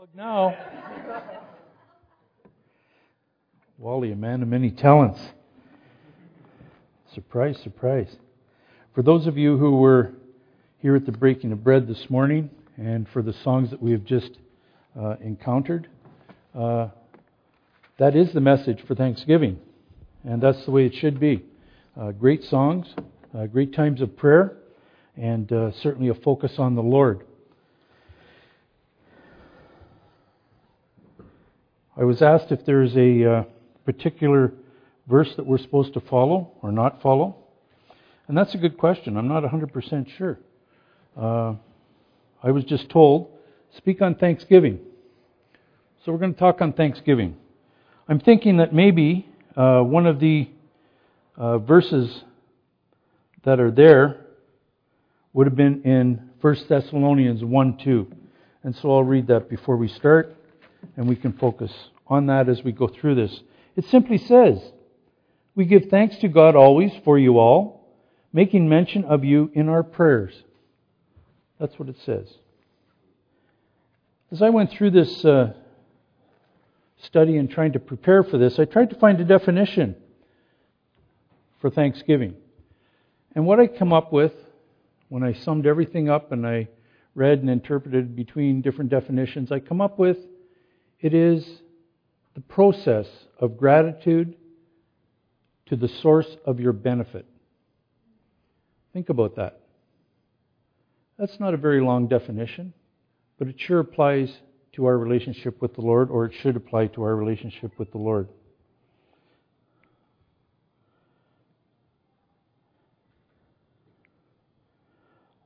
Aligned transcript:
Plug 0.00 0.08
now. 0.16 0.56
Wally, 3.76 4.12
a 4.12 4.16
man 4.16 4.40
of 4.40 4.48
many 4.48 4.70
talents. 4.70 5.20
Surprise, 7.12 7.60
surprise. 7.62 8.08
For 8.94 9.02
those 9.02 9.26
of 9.26 9.36
you 9.36 9.58
who 9.58 9.76
were 9.76 10.14
here 10.78 10.96
at 10.96 11.04
the 11.04 11.12
breaking 11.12 11.52
of 11.52 11.62
bread 11.62 11.86
this 11.86 12.08
morning, 12.08 12.48
and 12.78 13.06
for 13.10 13.20
the 13.20 13.34
songs 13.44 13.68
that 13.72 13.82
we 13.82 13.90
have 13.90 14.06
just 14.06 14.38
uh, 14.98 15.16
encountered, 15.20 15.86
uh, 16.58 16.88
that 17.98 18.16
is 18.16 18.32
the 18.32 18.40
message 18.40 18.82
for 18.86 18.94
Thanksgiving. 18.94 19.58
And 20.24 20.40
that's 20.40 20.64
the 20.64 20.70
way 20.70 20.86
it 20.86 20.94
should 20.94 21.20
be. 21.20 21.44
Uh, 21.94 22.12
great 22.12 22.42
songs, 22.44 22.86
uh, 23.36 23.44
great 23.48 23.74
times 23.74 24.00
of 24.00 24.16
prayer, 24.16 24.56
and 25.18 25.52
uh, 25.52 25.72
certainly 25.72 26.08
a 26.08 26.14
focus 26.14 26.54
on 26.56 26.74
the 26.74 26.82
Lord. 26.82 27.26
I 32.00 32.04
was 32.04 32.22
asked 32.22 32.50
if 32.50 32.64
there's 32.64 32.96
a 32.96 33.30
uh, 33.30 33.44
particular 33.84 34.54
verse 35.06 35.28
that 35.36 35.44
we're 35.44 35.58
supposed 35.58 35.92
to 35.92 36.00
follow 36.00 36.50
or 36.62 36.72
not 36.72 37.02
follow. 37.02 37.36
And 38.26 38.34
that's 38.34 38.54
a 38.54 38.56
good 38.56 38.78
question. 38.78 39.18
I'm 39.18 39.28
not 39.28 39.42
100% 39.42 40.08
sure. 40.16 40.38
Uh, 41.14 41.56
I 42.42 42.52
was 42.52 42.64
just 42.64 42.88
told, 42.88 43.30
speak 43.76 44.00
on 44.00 44.14
Thanksgiving. 44.14 44.78
So 46.02 46.12
we're 46.12 46.18
going 46.18 46.32
to 46.32 46.40
talk 46.40 46.62
on 46.62 46.72
Thanksgiving. 46.72 47.36
I'm 48.08 48.18
thinking 48.18 48.56
that 48.56 48.72
maybe 48.72 49.28
uh, 49.54 49.80
one 49.80 50.06
of 50.06 50.20
the 50.20 50.48
uh, 51.36 51.58
verses 51.58 52.24
that 53.44 53.60
are 53.60 53.70
there 53.70 54.24
would 55.34 55.46
have 55.46 55.56
been 55.56 55.82
in 55.82 56.30
1 56.40 56.56
Thessalonians 56.66 57.44
1 57.44 57.76
2. 57.84 58.12
And 58.62 58.74
so 58.76 58.90
I'll 58.90 59.04
read 59.04 59.26
that 59.26 59.50
before 59.50 59.76
we 59.76 59.88
start, 59.88 60.34
and 60.96 61.08
we 61.08 61.16
can 61.16 61.32
focus 61.34 61.70
on 62.10 62.26
that 62.26 62.48
as 62.48 62.62
we 62.62 62.72
go 62.72 62.88
through 62.88 63.14
this. 63.14 63.40
It 63.76 63.86
simply 63.86 64.18
says, 64.18 64.60
We 65.54 65.64
give 65.64 65.86
thanks 65.88 66.18
to 66.18 66.28
God 66.28 66.56
always 66.56 66.92
for 67.04 67.18
you 67.18 67.38
all, 67.38 67.88
making 68.32 68.68
mention 68.68 69.04
of 69.04 69.24
you 69.24 69.50
in 69.54 69.68
our 69.68 69.84
prayers. 69.84 70.34
That's 71.58 71.78
what 71.78 71.88
it 71.88 71.96
says. 72.04 72.26
As 74.32 74.42
I 74.42 74.50
went 74.50 74.70
through 74.70 74.90
this 74.90 75.24
uh, 75.24 75.52
study 77.02 77.36
and 77.36 77.50
trying 77.50 77.72
to 77.72 77.78
prepare 77.78 78.22
for 78.22 78.38
this, 78.38 78.58
I 78.58 78.64
tried 78.64 78.90
to 78.90 78.96
find 78.96 79.20
a 79.20 79.24
definition 79.24 79.96
for 81.60 81.70
Thanksgiving. 81.70 82.34
And 83.34 83.46
what 83.46 83.60
I 83.60 83.66
come 83.66 83.92
up 83.92 84.12
with, 84.12 84.32
when 85.08 85.22
I 85.22 85.32
summed 85.32 85.66
everything 85.66 86.08
up 86.08 86.32
and 86.32 86.46
I 86.46 86.68
read 87.14 87.40
and 87.40 87.50
interpreted 87.50 88.16
between 88.16 88.62
different 88.62 88.90
definitions, 88.90 89.52
I 89.52 89.60
come 89.60 89.80
up 89.80 89.98
with 89.98 90.16
it 91.00 91.14
is 91.14 91.46
the 92.34 92.40
process 92.40 93.06
of 93.38 93.56
gratitude 93.56 94.36
to 95.66 95.76
the 95.76 95.88
source 95.88 96.36
of 96.44 96.60
your 96.60 96.72
benefit. 96.72 97.26
Think 98.92 99.08
about 99.08 99.36
that. 99.36 99.60
That's 101.18 101.38
not 101.38 101.54
a 101.54 101.56
very 101.56 101.80
long 101.80 102.08
definition, 102.08 102.72
but 103.38 103.46
it 103.46 103.56
sure 103.58 103.80
applies 103.80 104.32
to 104.72 104.86
our 104.86 104.96
relationship 104.96 105.60
with 105.60 105.74
the 105.74 105.80
Lord, 105.80 106.10
or 106.10 106.24
it 106.26 106.32
should 106.40 106.56
apply 106.56 106.88
to 106.88 107.02
our 107.02 107.14
relationship 107.14 107.78
with 107.78 107.90
the 107.92 107.98
Lord. 107.98 108.28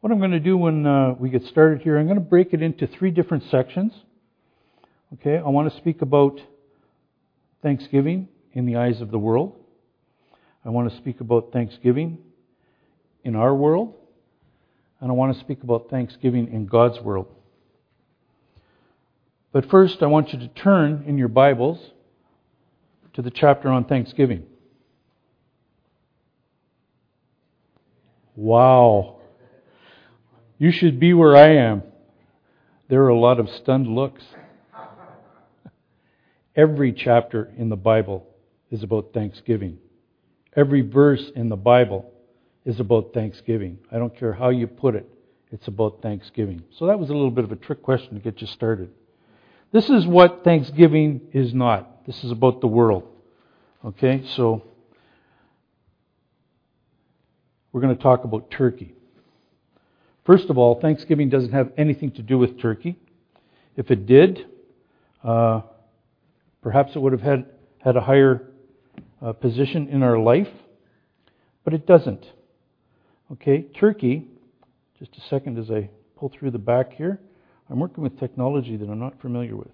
What 0.00 0.12
I'm 0.12 0.18
going 0.18 0.32
to 0.32 0.40
do 0.40 0.56
when 0.58 0.86
uh, 0.86 1.14
we 1.18 1.30
get 1.30 1.44
started 1.44 1.80
here, 1.80 1.98
I'm 1.98 2.04
going 2.04 2.18
to 2.18 2.20
break 2.20 2.52
it 2.52 2.60
into 2.60 2.86
three 2.86 3.10
different 3.10 3.44
sections. 3.50 3.92
Okay, 5.14 5.38
I 5.38 5.48
want 5.48 5.72
to 5.72 5.78
speak 5.78 6.02
about 6.02 6.40
Thanksgiving 7.64 8.28
in 8.52 8.66
the 8.66 8.76
eyes 8.76 9.00
of 9.00 9.10
the 9.10 9.18
world. 9.18 9.56
I 10.64 10.68
want 10.68 10.90
to 10.90 10.96
speak 10.98 11.20
about 11.20 11.50
Thanksgiving 11.50 12.18
in 13.24 13.34
our 13.34 13.54
world. 13.54 13.94
And 15.00 15.10
I 15.10 15.14
want 15.14 15.34
to 15.34 15.40
speak 15.40 15.62
about 15.62 15.88
Thanksgiving 15.88 16.52
in 16.52 16.66
God's 16.66 17.00
world. 17.00 17.26
But 19.50 19.70
first, 19.70 20.02
I 20.02 20.06
want 20.06 20.32
you 20.32 20.38
to 20.40 20.48
turn 20.48 21.04
in 21.06 21.16
your 21.16 21.28
Bibles 21.28 21.78
to 23.14 23.22
the 23.22 23.30
chapter 23.30 23.70
on 23.70 23.84
Thanksgiving. 23.84 24.44
Wow. 28.36 29.20
You 30.58 30.70
should 30.70 31.00
be 31.00 31.14
where 31.14 31.34
I 31.34 31.56
am. 31.56 31.82
There 32.88 33.02
are 33.04 33.08
a 33.08 33.18
lot 33.18 33.40
of 33.40 33.48
stunned 33.48 33.86
looks. 33.86 34.22
Every 36.56 36.92
chapter 36.92 37.52
in 37.56 37.68
the 37.68 37.76
Bible 37.76 38.26
is 38.70 38.82
about 38.82 39.12
Thanksgiving. 39.12 39.78
Every 40.54 40.82
verse 40.82 41.32
in 41.34 41.48
the 41.48 41.56
Bible 41.56 42.12
is 42.64 42.78
about 42.78 43.12
Thanksgiving. 43.12 43.78
I 43.90 43.98
don't 43.98 44.16
care 44.16 44.32
how 44.32 44.50
you 44.50 44.66
put 44.66 44.94
it, 44.94 45.08
it's 45.50 45.66
about 45.66 46.00
Thanksgiving. 46.00 46.62
So 46.78 46.86
that 46.86 46.98
was 46.98 47.10
a 47.10 47.12
little 47.12 47.30
bit 47.30 47.44
of 47.44 47.52
a 47.52 47.56
trick 47.56 47.82
question 47.82 48.14
to 48.14 48.20
get 48.20 48.40
you 48.40 48.46
started. 48.46 48.90
This 49.72 49.90
is 49.90 50.06
what 50.06 50.44
Thanksgiving 50.44 51.20
is 51.32 51.52
not. 51.52 52.06
This 52.06 52.22
is 52.22 52.30
about 52.30 52.60
the 52.60 52.68
world. 52.68 53.08
Okay, 53.84 54.24
so 54.36 54.62
we're 57.72 57.80
going 57.80 57.96
to 57.96 58.02
talk 58.02 58.24
about 58.24 58.50
turkey. 58.50 58.94
First 60.24 60.48
of 60.48 60.56
all, 60.56 60.80
Thanksgiving 60.80 61.28
doesn't 61.28 61.52
have 61.52 61.72
anything 61.76 62.12
to 62.12 62.22
do 62.22 62.38
with 62.38 62.60
turkey. 62.60 62.96
If 63.76 63.90
it 63.90 64.06
did, 64.06 64.46
uh, 65.22 65.62
Perhaps 66.64 66.96
it 66.96 66.98
would 66.98 67.12
have 67.12 67.20
had, 67.20 67.44
had 67.78 67.94
a 67.94 68.00
higher 68.00 68.48
uh, 69.20 69.32
position 69.34 69.86
in 69.88 70.02
our 70.02 70.18
life, 70.18 70.48
but 71.62 71.74
it 71.74 71.86
doesn't. 71.86 72.24
Okay, 73.32 73.66
Turkey, 73.78 74.26
just 74.98 75.14
a 75.18 75.20
second 75.28 75.58
as 75.58 75.70
I 75.70 75.90
pull 76.16 76.30
through 76.30 76.52
the 76.52 76.58
back 76.58 76.94
here. 76.94 77.20
I'm 77.68 77.80
working 77.80 78.02
with 78.02 78.18
technology 78.18 78.78
that 78.78 78.88
I'm 78.88 78.98
not 78.98 79.20
familiar 79.20 79.54
with. 79.54 79.68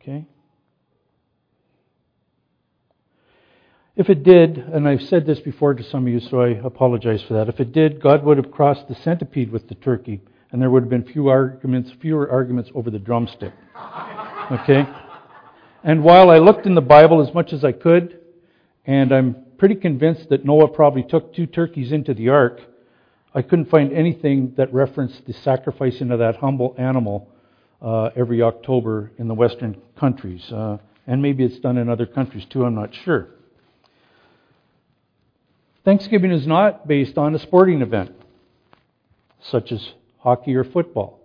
Okay? 0.00 0.26
If 3.96 4.08
it 4.08 4.22
did, 4.22 4.58
and 4.58 4.86
I've 4.86 5.02
said 5.02 5.26
this 5.26 5.40
before 5.40 5.74
to 5.74 5.82
some 5.82 6.06
of 6.06 6.12
you, 6.12 6.20
so 6.20 6.40
I 6.40 6.50
apologize 6.50 7.22
for 7.26 7.34
that. 7.34 7.48
If 7.48 7.58
it 7.58 7.72
did, 7.72 8.00
God 8.00 8.24
would 8.24 8.36
have 8.36 8.52
crossed 8.52 8.86
the 8.86 8.94
centipede 8.94 9.50
with 9.50 9.68
the 9.68 9.74
turkey, 9.74 10.20
and 10.52 10.62
there 10.62 10.70
would 10.70 10.84
have 10.84 10.90
been 10.90 11.04
few 11.04 11.26
arguments, 11.26 11.90
fewer 12.00 12.30
arguments 12.30 12.70
over 12.76 12.90
the 12.92 13.00
drumstick. 13.00 13.52
Okay? 14.52 14.86
And 15.86 16.02
while 16.02 16.30
I 16.30 16.38
looked 16.38 16.66
in 16.66 16.74
the 16.74 16.80
Bible 16.80 17.24
as 17.24 17.32
much 17.32 17.52
as 17.52 17.64
I 17.64 17.70
could, 17.70 18.18
and 18.86 19.12
I'm 19.12 19.36
pretty 19.56 19.76
convinced 19.76 20.28
that 20.30 20.44
Noah 20.44 20.66
probably 20.66 21.04
took 21.04 21.32
two 21.32 21.46
turkeys 21.46 21.92
into 21.92 22.12
the 22.12 22.28
ark, 22.28 22.60
I 23.32 23.42
couldn't 23.42 23.70
find 23.70 23.92
anything 23.92 24.54
that 24.56 24.74
referenced 24.74 25.24
the 25.26 25.32
sacrificing 25.32 26.10
of 26.10 26.18
that 26.18 26.38
humble 26.38 26.74
animal 26.76 27.30
uh, 27.80 28.10
every 28.16 28.42
October 28.42 29.12
in 29.16 29.28
the 29.28 29.34
Western 29.34 29.80
countries. 29.96 30.50
Uh, 30.50 30.78
and 31.06 31.22
maybe 31.22 31.44
it's 31.44 31.60
done 31.60 31.78
in 31.78 31.88
other 31.88 32.04
countries 32.04 32.44
too, 32.50 32.64
I'm 32.64 32.74
not 32.74 32.92
sure. 32.92 33.28
Thanksgiving 35.84 36.32
is 36.32 36.48
not 36.48 36.88
based 36.88 37.16
on 37.16 37.32
a 37.32 37.38
sporting 37.38 37.80
event, 37.80 38.10
such 39.40 39.70
as 39.70 39.92
hockey 40.18 40.56
or 40.56 40.64
football. 40.64 41.20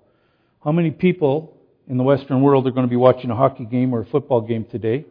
How 0.64 0.72
many 0.72 0.92
people 0.92 1.58
in 1.92 1.98
the 1.98 2.04
Western 2.04 2.42
world 2.42 2.66
are 2.66 2.72
going 2.72 2.88
to 2.88 2.90
be 2.90 2.96
watching 2.96 3.30
a 3.32 3.36
hockey 3.36 3.66
game 3.66 3.94
or 3.94 4.00
a 4.00 4.06
football 4.06 4.40
game 4.40 4.64
today 4.64 5.04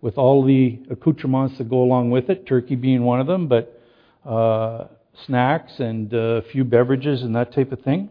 with 0.00 0.16
all 0.16 0.44
the 0.44 0.78
accoutrements 0.88 1.58
that 1.58 1.68
go 1.68 1.82
along 1.82 2.10
with 2.10 2.30
it, 2.30 2.46
turkey 2.46 2.76
being 2.76 3.02
one 3.02 3.18
of 3.18 3.26
them, 3.26 3.48
but 3.48 3.82
uh, 4.24 4.86
snacks 5.24 5.80
and 5.80 6.14
uh, 6.14 6.16
a 6.16 6.42
few 6.42 6.62
beverages 6.62 7.22
and 7.22 7.34
that 7.34 7.50
type 7.50 7.72
of 7.72 7.80
thing. 7.80 8.08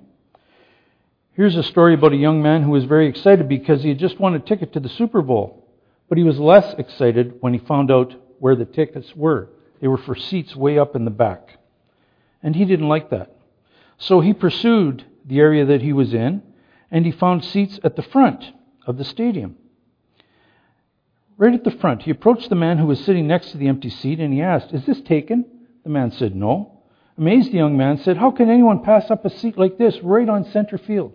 Here's 1.35 1.55
a 1.55 1.63
story 1.63 1.93
about 1.93 2.11
a 2.11 2.17
young 2.17 2.41
man 2.41 2.63
who 2.63 2.71
was 2.71 2.83
very 2.83 3.07
excited 3.07 3.47
because 3.47 3.81
he 3.81 3.87
had 3.87 3.97
just 3.97 4.19
won 4.19 4.35
a 4.35 4.39
ticket 4.39 4.73
to 4.73 4.81
the 4.81 4.89
Super 4.89 5.21
Bowl. 5.21 5.65
But 6.09 6.17
he 6.17 6.25
was 6.25 6.37
less 6.37 6.75
excited 6.77 7.37
when 7.39 7.53
he 7.53 7.59
found 7.59 7.91
out 7.91 8.13
where 8.39 8.57
the 8.57 8.65
tickets 8.65 9.15
were. 9.15 9.47
They 9.79 9.87
were 9.87 9.97
for 9.97 10.15
seats 10.15 10.53
way 10.53 10.77
up 10.77 10.97
in 10.97 11.05
the 11.05 11.11
back. 11.11 11.59
And 12.43 12.57
he 12.57 12.65
didn't 12.65 12.89
like 12.89 13.09
that. 13.11 13.37
So 13.97 14.19
he 14.19 14.33
pursued 14.33 15.05
the 15.25 15.39
area 15.39 15.63
that 15.63 15.81
he 15.81 15.93
was 15.93 16.13
in 16.13 16.41
and 16.95 17.05
he 17.05 17.11
found 17.11 17.43
seats 17.43 17.77
at 17.83 17.97
the 17.97 18.01
front 18.01 18.53
of 18.87 18.97
the 18.97 19.03
stadium. 19.03 19.57
Right 21.35 21.53
at 21.53 21.65
the 21.65 21.71
front, 21.71 22.03
he 22.03 22.11
approached 22.11 22.47
the 22.47 22.55
man 22.55 22.77
who 22.77 22.85
was 22.85 23.03
sitting 23.03 23.27
next 23.27 23.51
to 23.51 23.57
the 23.57 23.67
empty 23.67 23.89
seat 23.89 24.21
and 24.21 24.33
he 24.33 24.41
asked, 24.41 24.71
Is 24.71 24.85
this 24.85 25.01
taken? 25.01 25.43
The 25.83 25.89
man 25.89 26.11
said, 26.11 26.33
No. 26.33 26.79
Amazed, 27.17 27.51
the 27.51 27.57
young 27.57 27.75
man 27.75 27.97
said, 27.97 28.15
How 28.15 28.31
can 28.31 28.49
anyone 28.49 28.81
pass 28.81 29.11
up 29.11 29.25
a 29.25 29.29
seat 29.29 29.57
like 29.57 29.77
this 29.77 29.99
right 30.03 30.29
on 30.29 30.49
center 30.51 30.77
field? 30.77 31.11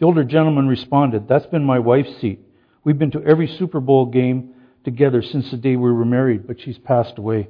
The 0.00 0.06
older 0.06 0.24
gentleman 0.24 0.66
responded, 0.66 1.28
That's 1.28 1.46
been 1.46 1.62
my 1.62 1.78
wife's 1.78 2.20
seat. 2.20 2.40
We've 2.82 2.98
been 2.98 3.12
to 3.12 3.22
every 3.22 3.46
Super 3.46 3.78
Bowl 3.78 4.06
game 4.06 4.54
together 4.82 5.22
since 5.22 5.52
the 5.52 5.56
day 5.56 5.76
we 5.76 5.92
were 5.92 6.04
married, 6.04 6.48
but 6.48 6.60
she's 6.60 6.78
passed 6.78 7.16
away. 7.16 7.48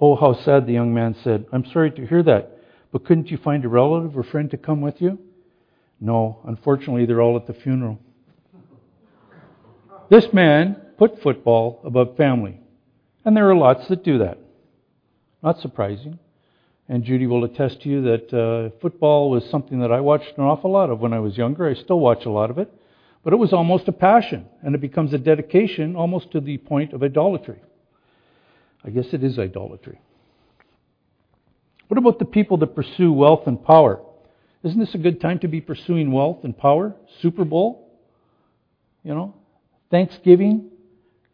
Oh, 0.00 0.16
how 0.16 0.32
sad, 0.32 0.66
the 0.66 0.72
young 0.72 0.92
man 0.92 1.14
said. 1.22 1.46
I'm 1.52 1.66
sorry 1.66 1.92
to 1.92 2.04
hear 2.04 2.24
that, 2.24 2.58
but 2.90 3.04
couldn't 3.04 3.30
you 3.30 3.36
find 3.36 3.64
a 3.64 3.68
relative 3.68 4.18
or 4.18 4.24
friend 4.24 4.50
to 4.50 4.56
come 4.56 4.80
with 4.80 5.00
you? 5.00 5.20
No, 6.02 6.40
unfortunately, 6.44 7.06
they're 7.06 7.22
all 7.22 7.36
at 7.36 7.46
the 7.46 7.54
funeral. 7.54 8.00
This 10.10 10.32
man 10.32 10.74
put 10.98 11.22
football 11.22 11.80
above 11.84 12.16
family. 12.16 12.58
And 13.24 13.36
there 13.36 13.48
are 13.48 13.54
lots 13.54 13.86
that 13.86 14.02
do 14.02 14.18
that. 14.18 14.38
Not 15.44 15.60
surprising. 15.60 16.18
And 16.88 17.04
Judy 17.04 17.28
will 17.28 17.44
attest 17.44 17.82
to 17.82 17.88
you 17.88 18.02
that 18.02 18.34
uh, 18.34 18.76
football 18.80 19.30
was 19.30 19.48
something 19.48 19.78
that 19.78 19.92
I 19.92 20.00
watched 20.00 20.36
an 20.36 20.42
awful 20.42 20.72
lot 20.72 20.90
of 20.90 20.98
when 20.98 21.12
I 21.12 21.20
was 21.20 21.38
younger. 21.38 21.68
I 21.68 21.74
still 21.74 22.00
watch 22.00 22.24
a 22.26 22.30
lot 22.30 22.50
of 22.50 22.58
it. 22.58 22.72
But 23.22 23.32
it 23.32 23.36
was 23.36 23.52
almost 23.52 23.86
a 23.86 23.92
passion, 23.92 24.46
and 24.60 24.74
it 24.74 24.80
becomes 24.80 25.12
a 25.12 25.18
dedication 25.18 25.94
almost 25.94 26.32
to 26.32 26.40
the 26.40 26.58
point 26.58 26.92
of 26.94 27.04
idolatry. 27.04 27.62
I 28.84 28.90
guess 28.90 29.06
it 29.12 29.22
is 29.22 29.38
idolatry. 29.38 30.00
What 31.86 31.98
about 31.98 32.18
the 32.18 32.24
people 32.24 32.56
that 32.56 32.74
pursue 32.74 33.12
wealth 33.12 33.46
and 33.46 33.64
power? 33.64 34.02
Isn't 34.62 34.78
this 34.78 34.94
a 34.94 34.98
good 34.98 35.20
time 35.20 35.40
to 35.40 35.48
be 35.48 35.60
pursuing 35.60 36.12
wealth 36.12 36.44
and 36.44 36.56
power? 36.56 36.94
Super 37.20 37.44
Bowl? 37.44 37.90
You 39.02 39.14
know? 39.14 39.34
Thanksgiving? 39.90 40.70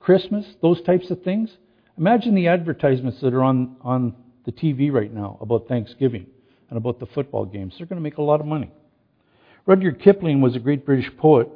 Christmas? 0.01 0.47
Those 0.63 0.81
types 0.83 1.11
of 1.11 1.23
things? 1.23 1.51
Imagine 1.99 2.35
the 2.35 2.49
advertisements 2.49 3.21
that 3.21 3.35
are 3.35 3.43
on, 3.43 3.77
on 3.83 4.15
the 4.47 4.53
TV 4.53 4.91
right 4.91 5.13
now 5.13 5.37
about 5.41 5.69
Thanksgiving 5.69 6.27
and 6.71 6.79
about 6.79 7.01
the 7.01 7.07
football 7.07 7.45
games. 7.45 7.75
They're 7.77 7.87
going 7.87 7.99
to 7.99 8.03
make 8.03 8.19
a 8.19 8.23
lot 8.23 8.41
of 8.41 8.47
money. 8.47 8.71
Rudyard 9.67 10.01
Kipling 10.01 10.41
was 10.41 10.57
a 10.57 10.61
great 10.61 10.87
British 10.87 11.11
poet, 11.19 11.49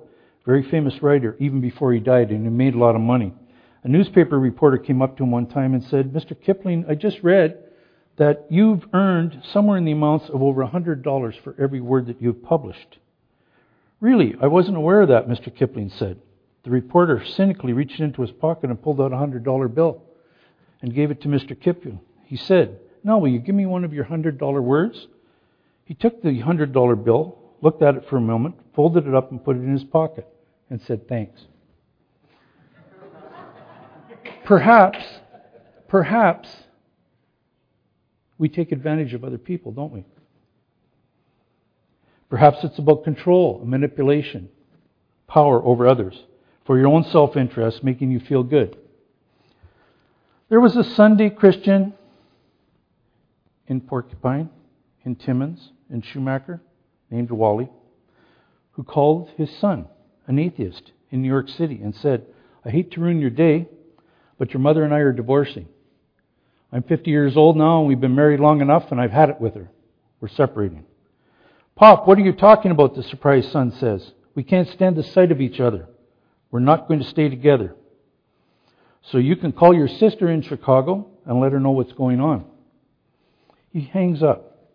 very 0.45 0.69
famous 0.71 1.01
writer, 1.01 1.37
even 1.39 1.63
before 1.63 1.95
he 1.95 2.01
died, 2.01 2.31
and 2.31 2.45
he 2.45 2.51
made 2.51 2.75
a 2.75 2.79
lot 2.79 2.95
of 2.95 3.01
money. 3.01 3.33
A 3.85 3.89
newspaper 3.89 4.39
reporter 4.39 4.77
came 4.77 5.01
up 5.01 5.17
to 5.17 5.23
him 5.23 5.31
one 5.31 5.47
time 5.47 5.73
and 5.73 5.83
said, 5.85 6.13
Mr. 6.13 6.39
Kipling, 6.39 6.85
I 6.89 6.95
just 6.95 7.19
read 7.23 7.62
that 8.17 8.47
you've 8.51 8.87
earned 8.93 9.43
somewhere 9.53 9.79
in 9.79 9.85
the 9.85 9.93
amounts 9.93 10.29
of 10.29 10.43
over 10.43 10.65
$100 10.65 11.43
for 11.43 11.55
every 11.59 11.81
word 11.81 12.07
that 12.07 12.21
you've 12.21 12.43
published. 12.43 12.99
Really, 14.01 14.35
I 14.41 14.49
wasn't 14.49 14.77
aware 14.77 15.01
of 15.01 15.09
that, 15.09 15.29
Mr. 15.29 15.55
Kipling 15.55 15.91
said. 15.91 16.21
The 16.65 16.71
reporter 16.71 17.25
cynically 17.25 17.73
reached 17.73 18.01
into 18.01 18.23
his 18.23 18.31
pocket 18.31 18.71
and 18.71 18.81
pulled 18.81 19.01
out 19.01 19.13
a 19.13 19.17
$100 19.17 19.75
bill 19.75 20.03
and 20.81 20.95
gave 20.95 21.11
it 21.11 21.21
to 21.23 21.29
Mr. 21.29 21.59
Kipling. 21.59 22.01
He 22.25 22.37
said, 22.37 22.79
Now, 23.03 23.19
will 23.19 23.29
you 23.29 23.39
give 23.39 23.55
me 23.55 23.67
one 23.67 23.85
of 23.85 23.93
your 23.93 24.05
$100 24.05 24.63
words? 24.63 25.07
He 25.85 25.95
took 25.95 26.23
the 26.23 26.29
$100 26.29 27.05
bill, 27.05 27.39
looked 27.61 27.83
at 27.83 27.97
it 27.97 28.09
for 28.09 28.17
a 28.17 28.21
moment, 28.21 28.57
folded 28.75 29.07
it 29.07 29.15
up, 29.15 29.31
and 29.31 29.43
put 29.43 29.57
it 29.57 29.61
in 29.61 29.73
his 29.73 29.85
pocket, 29.85 30.27
and 30.71 30.81
said, 30.83 31.09
Thanks. 31.09 31.47
perhaps, 34.45 35.05
perhaps 35.89 36.49
we 38.43 38.49
take 38.49 38.73
advantage 38.73 39.15
of 39.15 39.23
other 39.23 39.39
people, 39.39 39.71
don't 39.71 39.93
we? 39.93 40.05
Perhaps 42.29 42.65
it's 42.65 42.77
about 42.77 43.05
control, 43.05 43.63
manipulation, 43.65 44.49
power 45.29 45.65
over 45.65 45.87
others, 45.87 46.21
for 46.67 46.77
your 46.77 46.89
own 46.89 47.05
self 47.05 47.37
interest, 47.37 47.85
making 47.85 48.11
you 48.11 48.19
feel 48.19 48.43
good. 48.43 48.77
There 50.49 50.59
was 50.59 50.77
a 50.77 50.83
Sunday 50.83 51.31
Christian 51.31 51.95
in 53.69 53.81
Porcupine, 53.81 54.51
in 55.05 55.15
Timmins, 55.15 55.71
in 55.89 56.03
Schumacher, 56.03 56.61
named 57.13 57.31
Wally, 57.31 57.71
who 58.73 58.83
called 58.83 59.31
his 59.37 59.57
son 59.59 59.87
an 60.27 60.41
atheist 60.41 60.91
in 61.13 61.23
New 61.23 61.29
York 61.29 61.49
City 61.49 61.81
and 61.81 61.95
said, 61.95 62.27
I 62.65 62.71
hate 62.71 62.91
to 62.93 63.01
ruin 63.01 63.21
your 63.21 63.31
day, 63.31 63.69
but 64.37 64.53
your 64.53 64.61
mother 64.61 64.83
and 64.83 64.93
I 64.93 64.99
are 64.99 65.13
divorcing. 65.13 65.69
I'm 66.73 66.83
50 66.83 67.11
years 67.11 67.37
old 67.37 67.57
now, 67.59 67.81
and 67.81 67.89
we've 67.89 68.01
been 68.01 68.15
married 68.15 68.41
long 68.41 68.63
enough, 68.63 68.91
and 68.91 69.01
I've 69.01 69.11
had 69.11 69.29
it 69.29 69.41
with 69.41 69.55
her. 69.55 69.71
We're 70.21 70.29
separating. 70.29 70.85
Pop, 71.77 72.09
what 72.09 72.17
are 72.17 72.23
you 72.23 72.33
talking 72.33 72.71
about? 72.71 72.95
The 72.95 73.03
surprised 73.03 73.53
son 73.53 73.73
says. 73.79 74.13
We 74.35 74.43
can't 74.43 74.69
stand 74.69 74.97
the 74.97 75.03
sight 75.03 75.31
of 75.31 75.43
each 75.43 75.61
other. 75.61 75.87
We're 76.51 76.61
not 76.61 76.89
going 76.89 77.01
to 77.01 77.09
stay 77.09 77.29
together. 77.29 77.77
So 79.11 79.19
you 79.19 79.37
can 79.37 79.53
call 79.53 79.75
your 79.75 79.89
sister 79.89 80.31
in 80.31 80.43
Chicago 80.43 81.09
and 81.27 81.41
let 81.41 81.53
her 81.53 81.61
know 81.61 81.73
what's 81.73 81.93
going 81.93 82.21
on. 82.21 82.47
He 83.71 83.83
hangs 83.83 84.23
up. 84.23 84.71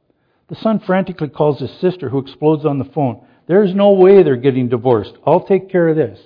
The 0.50 0.56
son 0.56 0.80
frantically 0.80 1.30
calls 1.30 1.60
his 1.60 1.72
sister, 1.80 2.10
who 2.10 2.20
explodes 2.20 2.66
on 2.66 2.78
the 2.78 2.86
phone. 2.86 3.26
There's 3.48 3.74
no 3.74 3.94
way 3.94 4.22
they're 4.22 4.36
getting 4.36 4.70
divorced. 4.70 5.14
I'll 5.26 5.46
take 5.46 5.70
care 5.72 5.88
of 5.88 5.96
this. 5.96 6.20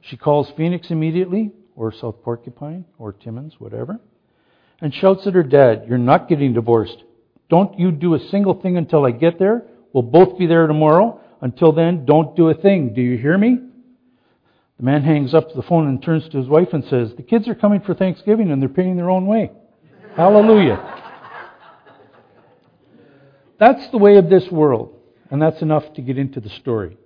She 0.00 0.16
calls 0.16 0.52
Phoenix 0.56 0.90
immediately, 0.90 1.52
or 1.76 1.92
South 1.92 2.22
Porcupine, 2.22 2.84
or 2.98 3.12
Timmins, 3.12 3.54
whatever 3.58 4.00
and 4.80 4.94
shouts 4.94 5.26
at 5.26 5.34
her 5.34 5.42
dad, 5.42 5.84
You're 5.88 5.98
not 5.98 6.28
getting 6.28 6.52
divorced. 6.52 7.02
Don't 7.48 7.78
you 7.78 7.92
do 7.92 8.14
a 8.14 8.28
single 8.28 8.60
thing 8.60 8.76
until 8.76 9.04
I 9.06 9.12
get 9.12 9.38
there. 9.38 9.64
We'll 9.92 10.02
both 10.02 10.38
be 10.38 10.46
there 10.46 10.66
tomorrow. 10.66 11.20
Until 11.40 11.72
then, 11.72 12.04
don't 12.04 12.34
do 12.34 12.48
a 12.48 12.54
thing. 12.54 12.92
Do 12.94 13.00
you 13.00 13.16
hear 13.16 13.38
me? 13.38 13.58
The 14.78 14.82
man 14.82 15.02
hangs 15.02 15.32
up 15.32 15.54
the 15.54 15.62
phone 15.62 15.86
and 15.86 16.02
turns 16.02 16.28
to 16.28 16.38
his 16.38 16.48
wife 16.48 16.68
and 16.72 16.84
says, 16.84 17.12
The 17.16 17.22
kids 17.22 17.48
are 17.48 17.54
coming 17.54 17.80
for 17.80 17.94
Thanksgiving 17.94 18.50
and 18.50 18.60
they're 18.60 18.68
paying 18.68 18.96
their 18.96 19.10
own 19.10 19.26
way. 19.26 19.52
Hallelujah. 20.16 21.02
That's 23.58 23.90
the 23.90 23.98
way 23.98 24.16
of 24.16 24.28
this 24.28 24.50
world, 24.50 24.94
and 25.30 25.40
that's 25.40 25.62
enough 25.62 25.94
to 25.94 26.02
get 26.02 26.18
into 26.18 26.40
the 26.40 26.50
story. 26.50 26.98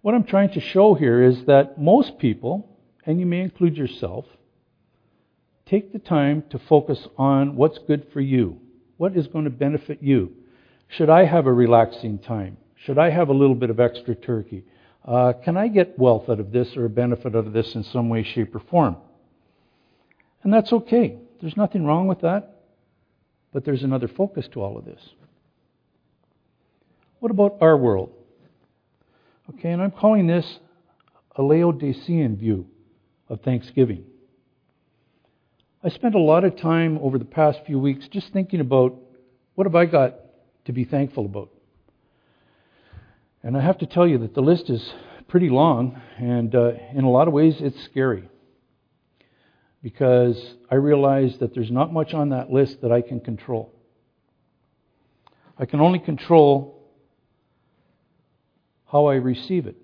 What 0.00 0.14
I'm 0.14 0.24
trying 0.24 0.50
to 0.54 0.60
show 0.60 0.94
here 0.94 1.22
is 1.22 1.44
that 1.46 1.80
most 1.80 2.18
people, 2.18 2.68
and 3.06 3.20
you 3.20 3.26
may 3.26 3.40
include 3.40 3.76
yourself, 3.76 4.24
Take 5.66 5.92
the 5.92 5.98
time 5.98 6.44
to 6.50 6.58
focus 6.58 7.06
on 7.16 7.56
what's 7.56 7.78
good 7.86 8.06
for 8.12 8.20
you. 8.20 8.60
What 8.96 9.16
is 9.16 9.26
going 9.26 9.44
to 9.44 9.50
benefit 9.50 10.02
you? 10.02 10.32
Should 10.88 11.08
I 11.08 11.24
have 11.24 11.46
a 11.46 11.52
relaxing 11.52 12.18
time? 12.18 12.56
Should 12.84 12.98
I 12.98 13.10
have 13.10 13.28
a 13.28 13.32
little 13.32 13.54
bit 13.54 13.70
of 13.70 13.80
extra 13.80 14.14
turkey? 14.14 14.64
Uh, 15.04 15.32
can 15.44 15.56
I 15.56 15.68
get 15.68 15.98
wealth 15.98 16.28
out 16.28 16.40
of 16.40 16.52
this 16.52 16.76
or 16.76 16.84
a 16.84 16.90
benefit 16.90 17.34
out 17.34 17.46
of 17.46 17.52
this 17.52 17.74
in 17.74 17.84
some 17.84 18.08
way, 18.08 18.22
shape, 18.22 18.54
or 18.54 18.60
form? 18.60 18.96
And 20.42 20.52
that's 20.52 20.72
okay. 20.72 21.18
There's 21.40 21.56
nothing 21.56 21.84
wrong 21.84 22.06
with 22.06 22.20
that. 22.20 22.62
But 23.52 23.64
there's 23.64 23.82
another 23.82 24.08
focus 24.08 24.48
to 24.52 24.62
all 24.62 24.78
of 24.78 24.84
this. 24.84 25.00
What 27.20 27.30
about 27.30 27.58
our 27.60 27.76
world? 27.76 28.10
Okay, 29.54 29.70
and 29.70 29.82
I'm 29.82 29.90
calling 29.90 30.26
this 30.26 30.58
a 31.36 31.42
Laodicean 31.42 32.36
view 32.36 32.66
of 33.28 33.40
Thanksgiving. 33.42 34.04
I 35.84 35.88
spent 35.88 36.14
a 36.14 36.20
lot 36.20 36.44
of 36.44 36.56
time 36.56 36.96
over 36.98 37.18
the 37.18 37.24
past 37.24 37.58
few 37.66 37.76
weeks 37.76 38.06
just 38.06 38.32
thinking 38.32 38.60
about 38.60 38.94
what 39.56 39.66
have 39.66 39.74
I 39.74 39.86
got 39.86 40.14
to 40.66 40.72
be 40.72 40.84
thankful 40.84 41.24
about. 41.24 41.50
And 43.42 43.56
I 43.56 43.62
have 43.62 43.78
to 43.78 43.86
tell 43.86 44.06
you 44.06 44.18
that 44.18 44.32
the 44.32 44.42
list 44.42 44.70
is 44.70 44.92
pretty 45.26 45.48
long, 45.48 46.00
and 46.18 46.54
uh, 46.54 46.74
in 46.94 47.02
a 47.02 47.10
lot 47.10 47.26
of 47.26 47.34
ways, 47.34 47.56
it's 47.58 47.82
scary. 47.82 48.28
Because 49.82 50.54
I 50.70 50.76
realize 50.76 51.38
that 51.38 51.52
there's 51.52 51.72
not 51.72 51.92
much 51.92 52.14
on 52.14 52.28
that 52.28 52.48
list 52.48 52.80
that 52.82 52.92
I 52.92 53.00
can 53.00 53.18
control. 53.18 53.74
I 55.58 55.66
can 55.66 55.80
only 55.80 55.98
control 55.98 56.80
how 58.86 59.06
I 59.06 59.14
receive 59.14 59.66
it. 59.66 59.76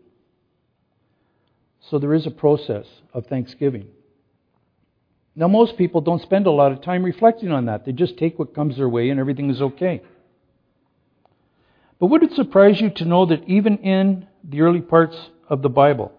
So 1.91 1.99
there 1.99 2.15
is 2.15 2.25
a 2.25 2.31
process 2.31 2.87
of 3.13 3.27
thanksgiving. 3.27 3.89
Now, 5.39 5.47
most 5.47 5.77
people 5.77 6.01
don't 6.01 6.21
spend 6.21 6.49
a 6.49 6.51
lot 6.51 6.73
of 6.73 6.83
time 6.83 7.05
reflecting 7.05 7.53
on 7.53 7.67
that. 7.67 7.85
They 7.85 7.93
just 7.93 8.19
take 8.19 8.41
what 8.41 8.57
comes 8.57 8.77
their 8.77 8.89
way 8.89 9.11
and 9.11 9.21
everything 9.21 9.51
is 9.51 9.63
okay. 9.63 10.03
But 12.01 12.07
would 12.07 12.25
it 12.25 12.33
surprise 12.33 12.81
you 12.81 12.91
to 12.91 13.05
know 13.05 13.25
that 13.27 13.49
even 13.49 13.79
in 13.79 14.27
the 14.43 14.63
early 14.63 14.81
parts 14.81 15.17
of 15.49 15.63
the 15.63 15.69
Bible, 15.69 16.11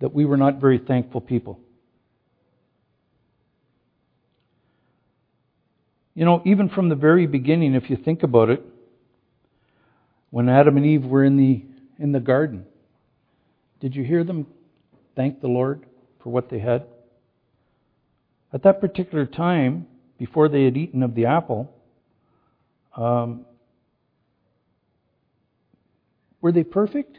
that 0.00 0.14
we 0.14 0.24
were 0.24 0.38
not 0.38 0.58
very 0.58 0.78
thankful 0.78 1.20
people? 1.20 1.60
You 6.14 6.24
know, 6.24 6.40
even 6.46 6.70
from 6.70 6.88
the 6.88 6.94
very 6.94 7.26
beginning, 7.26 7.74
if 7.74 7.90
you 7.90 7.96
think 7.96 8.22
about 8.22 8.48
it, 8.48 8.64
when 10.30 10.48
Adam 10.48 10.78
and 10.78 10.86
Eve 10.86 11.04
were 11.04 11.24
in 11.24 11.36
the 11.36 11.62
in 11.98 12.12
the 12.12 12.20
garden, 12.20 12.64
did 13.80 13.94
you 13.94 14.02
hear 14.02 14.24
them 14.24 14.46
thank 15.16 15.40
the 15.40 15.48
Lord 15.48 15.84
for 16.22 16.30
what 16.30 16.50
they 16.50 16.58
had? 16.58 16.86
At 18.52 18.62
that 18.62 18.80
particular 18.80 19.26
time, 19.26 19.86
before 20.18 20.48
they 20.48 20.64
had 20.64 20.76
eaten 20.76 21.02
of 21.02 21.14
the 21.14 21.26
apple, 21.26 21.72
um, 22.96 23.44
were 26.40 26.52
they 26.52 26.64
perfect? 26.64 27.18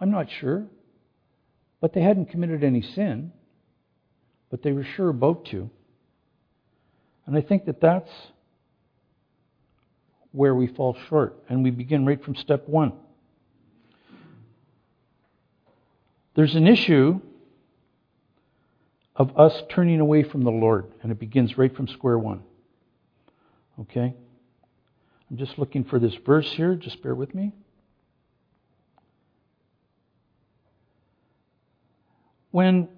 I'm 0.00 0.10
not 0.10 0.28
sure. 0.40 0.66
But 1.80 1.92
they 1.92 2.00
hadn't 2.00 2.30
committed 2.30 2.62
any 2.62 2.80
sin, 2.80 3.32
but 4.50 4.62
they 4.62 4.72
were 4.72 4.84
sure 4.96 5.08
about 5.08 5.46
to. 5.46 5.68
And 7.26 7.36
I 7.36 7.40
think 7.40 7.66
that 7.66 7.80
that's 7.80 8.10
where 10.30 10.54
we 10.54 10.66
fall 10.66 10.96
short. 11.08 11.42
And 11.48 11.62
we 11.62 11.70
begin 11.70 12.06
right 12.06 12.22
from 12.22 12.34
step 12.36 12.68
one. 12.68 12.92
There's 16.34 16.54
an 16.54 16.66
issue 16.66 17.20
of 19.14 19.38
us 19.38 19.62
turning 19.68 20.00
away 20.00 20.22
from 20.22 20.42
the 20.42 20.50
Lord, 20.50 20.86
and 21.02 21.12
it 21.12 21.18
begins 21.18 21.58
right 21.58 21.74
from 21.74 21.86
square 21.88 22.18
one. 22.18 22.42
Okay? 23.80 24.14
I'm 25.30 25.36
just 25.36 25.58
looking 25.58 25.84
for 25.84 25.98
this 25.98 26.14
verse 26.14 26.50
here. 26.52 26.74
Just 26.74 27.02
bear 27.02 27.14
with 27.14 27.34
me. 27.34 27.52
When 32.50 32.88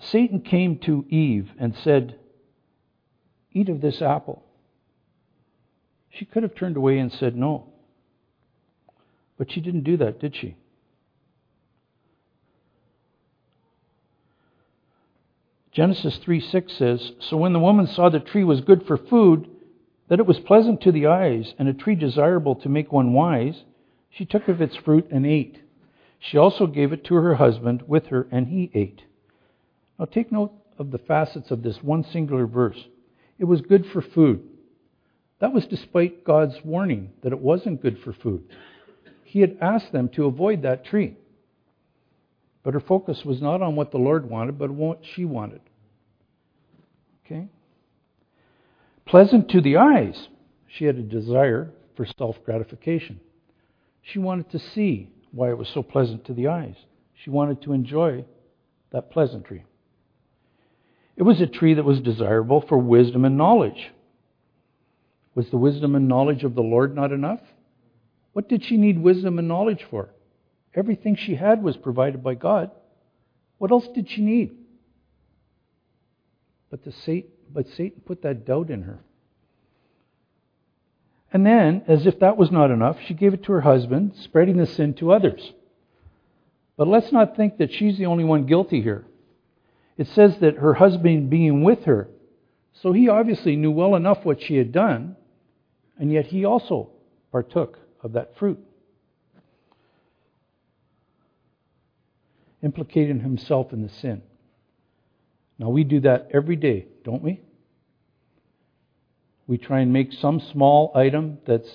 Satan 0.00 0.40
came 0.40 0.78
to 0.78 1.04
Eve 1.08 1.50
and 1.58 1.76
said, 1.76 2.16
Eat 3.52 3.68
of 3.68 3.80
this 3.80 4.00
apple, 4.02 4.44
she 6.10 6.24
could 6.24 6.42
have 6.42 6.54
turned 6.54 6.76
away 6.76 6.98
and 6.98 7.12
said 7.12 7.36
no. 7.36 7.72
But 9.40 9.50
she 9.50 9.62
didn't 9.62 9.84
do 9.84 9.96
that, 9.96 10.20
did 10.20 10.36
she? 10.36 10.54
Genesis 15.72 16.18
3 16.18 16.40
6 16.40 16.70
says, 16.74 17.12
So 17.20 17.38
when 17.38 17.54
the 17.54 17.58
woman 17.58 17.86
saw 17.86 18.10
the 18.10 18.20
tree 18.20 18.44
was 18.44 18.60
good 18.60 18.86
for 18.86 18.98
food, 18.98 19.48
that 20.10 20.18
it 20.18 20.26
was 20.26 20.38
pleasant 20.40 20.82
to 20.82 20.92
the 20.92 21.06
eyes, 21.06 21.54
and 21.58 21.68
a 21.68 21.72
tree 21.72 21.94
desirable 21.94 22.54
to 22.56 22.68
make 22.68 22.92
one 22.92 23.14
wise, 23.14 23.64
she 24.10 24.26
took 24.26 24.46
of 24.46 24.60
its 24.60 24.76
fruit 24.76 25.08
and 25.10 25.24
ate. 25.24 25.62
She 26.18 26.36
also 26.36 26.66
gave 26.66 26.92
it 26.92 27.02
to 27.04 27.14
her 27.14 27.36
husband 27.36 27.84
with 27.86 28.08
her, 28.08 28.28
and 28.30 28.48
he 28.48 28.70
ate. 28.74 29.04
Now 29.98 30.04
take 30.04 30.30
note 30.30 30.52
of 30.78 30.90
the 30.90 30.98
facets 30.98 31.50
of 31.50 31.62
this 31.62 31.82
one 31.82 32.04
singular 32.04 32.46
verse. 32.46 32.88
It 33.38 33.46
was 33.46 33.62
good 33.62 33.86
for 33.86 34.02
food. 34.02 34.42
That 35.38 35.54
was 35.54 35.64
despite 35.64 36.24
God's 36.24 36.62
warning 36.62 37.12
that 37.22 37.32
it 37.32 37.40
wasn't 37.40 37.80
good 37.80 38.00
for 38.00 38.12
food. 38.12 38.44
He 39.30 39.42
had 39.42 39.58
asked 39.60 39.92
them 39.92 40.08
to 40.14 40.24
avoid 40.24 40.62
that 40.62 40.84
tree. 40.84 41.14
But 42.64 42.74
her 42.74 42.80
focus 42.80 43.24
was 43.24 43.40
not 43.40 43.62
on 43.62 43.76
what 43.76 43.92
the 43.92 43.98
Lord 43.98 44.28
wanted, 44.28 44.58
but 44.58 44.72
what 44.72 45.02
she 45.14 45.24
wanted. 45.24 45.60
Okay? 47.24 47.46
Pleasant 49.06 49.48
to 49.50 49.60
the 49.60 49.76
eyes. 49.76 50.26
She 50.66 50.84
had 50.84 50.96
a 50.96 51.02
desire 51.02 51.70
for 51.96 52.06
self 52.18 52.42
gratification. 52.44 53.20
She 54.02 54.18
wanted 54.18 54.50
to 54.50 54.58
see 54.58 55.12
why 55.30 55.50
it 55.50 55.58
was 55.58 55.68
so 55.68 55.84
pleasant 55.84 56.24
to 56.24 56.34
the 56.34 56.48
eyes. 56.48 56.74
She 57.14 57.30
wanted 57.30 57.62
to 57.62 57.72
enjoy 57.72 58.24
that 58.90 59.12
pleasantry. 59.12 59.64
It 61.14 61.22
was 61.22 61.40
a 61.40 61.46
tree 61.46 61.74
that 61.74 61.84
was 61.84 62.00
desirable 62.00 62.64
for 62.68 62.78
wisdom 62.78 63.24
and 63.24 63.38
knowledge. 63.38 63.92
Was 65.36 65.50
the 65.50 65.56
wisdom 65.56 65.94
and 65.94 66.08
knowledge 66.08 66.42
of 66.42 66.56
the 66.56 66.62
Lord 66.62 66.96
not 66.96 67.12
enough? 67.12 67.42
What 68.32 68.48
did 68.48 68.64
she 68.64 68.76
need 68.76 68.98
wisdom 68.98 69.38
and 69.38 69.48
knowledge 69.48 69.84
for? 69.90 70.10
Everything 70.74 71.16
she 71.16 71.34
had 71.34 71.62
was 71.62 71.76
provided 71.76 72.22
by 72.22 72.34
God. 72.34 72.70
What 73.58 73.72
else 73.72 73.88
did 73.88 74.08
she 74.08 74.22
need? 74.22 74.56
But, 76.70 76.84
the 76.84 76.92
Satan, 76.92 77.30
but 77.52 77.66
Satan 77.68 78.02
put 78.04 78.22
that 78.22 78.46
doubt 78.46 78.70
in 78.70 78.82
her. 78.82 79.00
And 81.32 81.44
then, 81.44 81.82
as 81.86 82.06
if 82.06 82.20
that 82.20 82.36
was 82.36 82.50
not 82.50 82.70
enough, 82.70 82.98
she 83.06 83.14
gave 83.14 83.34
it 83.34 83.42
to 83.44 83.52
her 83.52 83.60
husband, 83.60 84.12
spreading 84.16 84.56
the 84.56 84.66
sin 84.66 84.94
to 84.94 85.12
others. 85.12 85.52
But 86.76 86.88
let's 86.88 87.12
not 87.12 87.36
think 87.36 87.58
that 87.58 87.72
she's 87.72 87.98
the 87.98 88.06
only 88.06 88.24
one 88.24 88.46
guilty 88.46 88.80
here. 88.80 89.04
It 89.96 90.06
says 90.08 90.38
that 90.38 90.56
her 90.56 90.74
husband 90.74 91.30
being 91.30 91.62
with 91.62 91.84
her, 91.84 92.08
so 92.72 92.92
he 92.92 93.08
obviously 93.08 93.56
knew 93.56 93.70
well 93.70 93.96
enough 93.96 94.24
what 94.24 94.40
she 94.40 94.56
had 94.56 94.72
done, 94.72 95.16
and 95.98 96.10
yet 96.10 96.26
he 96.26 96.44
also 96.44 96.90
partook 97.30 97.78
of 98.02 98.12
that 98.12 98.36
fruit. 98.38 98.58
Implicating 102.62 103.20
himself 103.20 103.72
in 103.72 103.82
the 103.82 103.88
sin. 103.88 104.22
Now, 105.58 105.68
we 105.68 105.84
do 105.84 106.00
that 106.00 106.28
every 106.32 106.56
day, 106.56 106.86
don't 107.04 107.22
we? 107.22 107.40
We 109.46 109.58
try 109.58 109.80
and 109.80 109.92
make 109.92 110.12
some 110.12 110.40
small 110.40 110.92
item 110.94 111.38
that's 111.46 111.70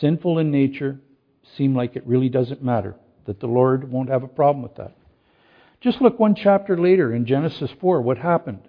sinful 0.00 0.38
in 0.38 0.50
nature 0.50 1.00
seem 1.56 1.74
like 1.74 1.96
it 1.96 2.06
really 2.06 2.28
doesn't 2.28 2.62
matter, 2.62 2.96
that 3.26 3.40
the 3.40 3.46
Lord 3.46 3.90
won't 3.90 4.08
have 4.08 4.22
a 4.22 4.28
problem 4.28 4.62
with 4.62 4.76
that. 4.76 4.96
Just 5.80 6.00
look 6.00 6.18
one 6.18 6.34
chapter 6.34 6.76
later 6.78 7.14
in 7.14 7.26
Genesis 7.26 7.70
4, 7.80 8.00
what 8.00 8.18
happened 8.18 8.68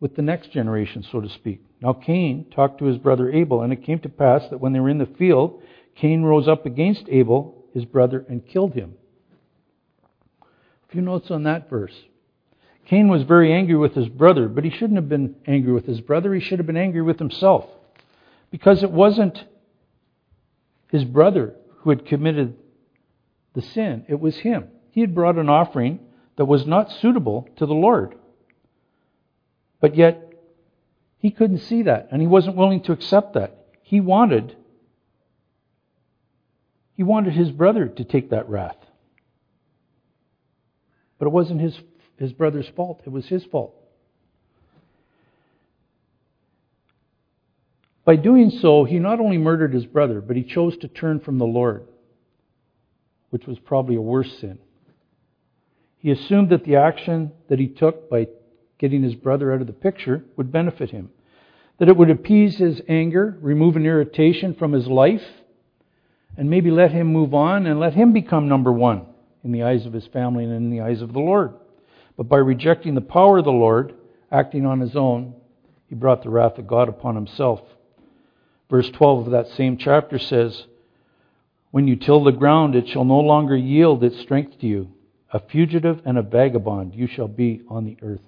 with 0.00 0.14
the 0.16 0.22
next 0.22 0.52
generation, 0.52 1.04
so 1.10 1.20
to 1.20 1.28
speak. 1.28 1.62
Now, 1.80 1.92
Cain 1.92 2.46
talked 2.54 2.78
to 2.78 2.84
his 2.84 2.98
brother 2.98 3.30
Abel, 3.30 3.62
and 3.62 3.72
it 3.72 3.84
came 3.84 3.98
to 4.00 4.08
pass 4.08 4.42
that 4.50 4.60
when 4.60 4.72
they 4.72 4.80
were 4.80 4.90
in 4.90 4.98
the 4.98 5.06
field, 5.06 5.62
Cain 5.94 6.22
rose 6.22 6.48
up 6.48 6.66
against 6.66 7.08
Abel, 7.08 7.64
his 7.72 7.84
brother, 7.84 8.24
and 8.28 8.46
killed 8.46 8.74
him. 8.74 8.94
A 10.42 10.92
few 10.92 11.00
notes 11.00 11.30
on 11.30 11.44
that 11.44 11.70
verse. 11.70 11.94
Cain 12.86 13.08
was 13.08 13.22
very 13.24 13.52
angry 13.52 13.76
with 13.76 13.94
his 13.94 14.08
brother, 14.08 14.48
but 14.48 14.64
he 14.64 14.70
shouldn't 14.70 14.96
have 14.96 15.08
been 15.08 15.34
angry 15.46 15.72
with 15.72 15.86
his 15.86 16.00
brother. 16.00 16.32
He 16.34 16.40
should 16.40 16.58
have 16.58 16.66
been 16.66 16.76
angry 16.76 17.02
with 17.02 17.18
himself. 17.18 17.64
Because 18.50 18.82
it 18.82 18.92
wasn't 18.92 19.44
his 20.90 21.04
brother 21.04 21.56
who 21.78 21.90
had 21.90 22.06
committed 22.06 22.56
the 23.54 23.62
sin, 23.62 24.04
it 24.08 24.20
was 24.20 24.36
him. 24.36 24.68
He 24.90 25.00
had 25.00 25.14
brought 25.14 25.36
an 25.36 25.48
offering 25.48 25.98
that 26.36 26.44
was 26.44 26.66
not 26.66 26.92
suitable 26.92 27.48
to 27.56 27.66
the 27.66 27.74
Lord. 27.74 28.14
But 29.80 29.96
yet, 29.96 30.32
he 31.18 31.30
couldn't 31.30 31.58
see 31.58 31.82
that, 31.82 32.08
and 32.10 32.20
he 32.20 32.26
wasn't 32.26 32.56
willing 32.56 32.82
to 32.82 32.92
accept 32.92 33.34
that. 33.34 33.66
He 33.82 34.00
wanted 34.00 34.56
he 36.94 37.02
wanted 37.02 37.34
his 37.34 37.50
brother 37.50 37.86
to 37.88 38.04
take 38.04 38.30
that 38.30 38.48
wrath. 38.48 38.78
But 41.18 41.26
it 41.26 41.30
wasn't 41.30 41.60
his 41.60 41.78
his 42.18 42.32
brother's 42.32 42.68
fault, 42.68 43.02
it 43.04 43.10
was 43.10 43.26
his 43.26 43.44
fault. 43.44 43.74
By 48.04 48.16
doing 48.16 48.50
so, 48.50 48.84
he 48.84 48.98
not 49.00 49.18
only 49.18 49.36
murdered 49.36 49.74
his 49.74 49.84
brother, 49.84 50.20
but 50.20 50.36
he 50.36 50.44
chose 50.44 50.76
to 50.78 50.88
turn 50.88 51.18
from 51.20 51.38
the 51.38 51.44
Lord, 51.44 51.86
which 53.30 53.46
was 53.46 53.58
probably 53.58 53.96
a 53.96 54.00
worse 54.00 54.38
sin. 54.38 54.58
He 55.98 56.12
assumed 56.12 56.50
that 56.50 56.64
the 56.64 56.76
action 56.76 57.32
that 57.48 57.58
he 57.58 57.66
took 57.66 58.08
by 58.08 58.28
getting 58.78 59.02
his 59.02 59.14
brother 59.14 59.52
out 59.52 59.60
of 59.60 59.66
the 59.66 59.72
picture 59.72 60.24
would 60.36 60.52
benefit 60.52 60.90
him, 60.90 61.10
that 61.78 61.88
it 61.88 61.96
would 61.96 62.10
appease 62.10 62.56
his 62.56 62.80
anger, 62.88 63.36
remove 63.40 63.76
an 63.76 63.86
irritation 63.86 64.54
from 64.54 64.72
his 64.72 64.86
life, 64.86 65.24
and 66.36 66.50
maybe 66.50 66.70
let 66.70 66.92
him 66.92 67.06
move 67.06 67.34
on 67.34 67.66
and 67.66 67.80
let 67.80 67.94
him 67.94 68.12
become 68.12 68.48
number 68.48 68.72
one 68.72 69.06
in 69.42 69.52
the 69.52 69.62
eyes 69.62 69.86
of 69.86 69.92
his 69.92 70.06
family 70.08 70.44
and 70.44 70.52
in 70.52 70.70
the 70.70 70.80
eyes 70.80 71.00
of 71.00 71.12
the 71.12 71.20
Lord. 71.20 71.54
But 72.16 72.28
by 72.28 72.38
rejecting 72.38 72.94
the 72.94 73.00
power 73.00 73.38
of 73.38 73.44
the 73.44 73.52
Lord, 73.52 73.94
acting 74.30 74.66
on 74.66 74.80
his 74.80 74.96
own, 74.96 75.34
he 75.88 75.94
brought 75.94 76.22
the 76.22 76.30
wrath 76.30 76.58
of 76.58 76.66
God 76.66 76.88
upon 76.88 77.14
himself. 77.14 77.60
Verse 78.68 78.90
12 78.90 79.26
of 79.26 79.32
that 79.32 79.48
same 79.48 79.76
chapter 79.76 80.18
says, 80.18 80.66
When 81.70 81.86
you 81.86 81.96
till 81.96 82.24
the 82.24 82.32
ground, 82.32 82.74
it 82.74 82.88
shall 82.88 83.04
no 83.04 83.20
longer 83.20 83.56
yield 83.56 84.02
its 84.02 84.20
strength 84.20 84.58
to 84.60 84.66
you. 84.66 84.92
A 85.32 85.40
fugitive 85.40 86.00
and 86.04 86.18
a 86.18 86.22
vagabond 86.22 86.94
you 86.94 87.06
shall 87.06 87.28
be 87.28 87.62
on 87.68 87.84
the 87.84 87.96
earth. 88.02 88.20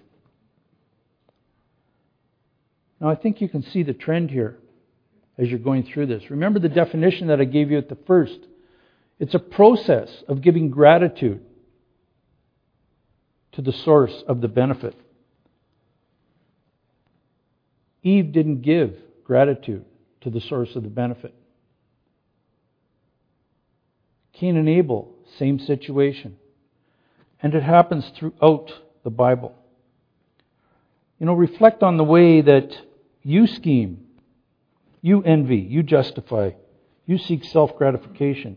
Now, 3.01 3.09
I 3.11 3.15
think 3.15 3.41
you 3.41 3.49
can 3.49 3.63
see 3.63 3.83
the 3.83 3.93
trend 3.93 4.31
here 4.31 4.59
as 5.37 5.49
you're 5.49 5.59
going 5.59 5.85
through 5.85 6.07
this. 6.07 6.31
Remember 6.31 6.59
the 6.59 6.69
definition 6.69 7.29
that 7.29 7.41
I 7.41 7.45
gave 7.45 7.71
you 7.71 7.79
at 7.79 7.89
the 7.89 7.99
first. 8.07 8.39
It's 9.19 9.35
a 9.35 9.39
process 9.39 10.25
of 10.27 10.43
giving 10.43 10.71
gratitude 10.71 11.41
to 13.53 13.63
the 13.63 13.73
source 13.73 14.23
of 14.27 14.41
the 14.41 14.49
benefit. 14.49 14.97
Eve 18.03 18.33
didn't 18.33 18.63
give 18.63 18.95
gratitude 19.25 19.85
to 20.23 20.31
the 20.31 20.41
source 20.41 20.75
of 20.75 20.83
the 20.83 20.89
benefit. 20.89 21.35
Cain 24.33 24.57
and 24.57 24.69
Abel, 24.69 25.15
same 25.39 25.59
situation. 25.59 26.37
And 27.43 27.55
it 27.55 27.63
happens 27.63 28.11
throughout 28.17 28.73
the 29.05 29.11
Bible. 29.11 29.55
You 31.19 31.27
know, 31.27 31.35
reflect 31.35 31.83
on 31.83 31.97
the 31.97 32.05
way 32.05 32.41
that 32.41 32.71
you 33.23 33.47
scheme, 33.47 34.07
you 35.01 35.23
envy, 35.23 35.59
you 35.59 35.83
justify, 35.83 36.51
you 37.07 37.19
seek 37.19 37.45
self 37.45 37.77
gratification. 37.77 38.57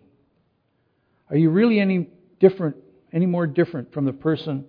Are 1.30 1.38
you 1.38 1.50
really 1.50 1.80
any 1.80 2.10
different, 2.40 2.76
any 3.14 3.26
more 3.26 3.48
different 3.48 3.94
from 3.94 4.06
the 4.06 4.14
person 4.14 4.66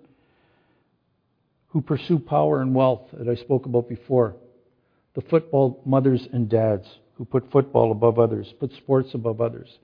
who 1.73 1.81
pursue 1.81 2.19
power 2.19 2.61
and 2.61 2.73
wealth 2.75 3.09
that 3.13 3.27
I 3.27 3.33
spoke 3.33 3.65
about 3.65 3.89
before. 3.89 4.35
The 5.15 5.21
football 5.21 5.81
mothers 5.85 6.25
and 6.31 6.47
dads 6.47 6.87
who 7.15 7.25
put 7.25 7.51
football 7.51 7.91
above 7.91 8.19
others, 8.19 8.53
put 8.59 8.73
sports 8.73 9.13
above 9.15 9.41
others. 9.41 9.79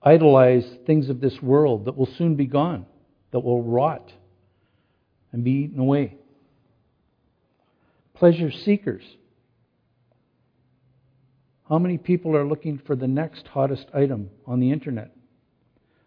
Idolize 0.00 0.64
things 0.86 1.08
of 1.08 1.20
this 1.20 1.42
world 1.42 1.86
that 1.86 1.96
will 1.96 2.08
soon 2.16 2.36
be 2.36 2.46
gone, 2.46 2.86
that 3.32 3.40
will 3.40 3.62
rot 3.62 4.12
and 5.32 5.42
be 5.42 5.50
eaten 5.50 5.80
away. 5.80 6.16
Pleasure 8.18 8.50
seekers. 8.50 9.04
How 11.68 11.78
many 11.78 11.98
people 11.98 12.36
are 12.36 12.46
looking 12.46 12.80
for 12.84 12.96
the 12.96 13.06
next 13.06 13.46
hottest 13.46 13.86
item 13.94 14.30
on 14.44 14.58
the 14.58 14.72
internet? 14.72 15.12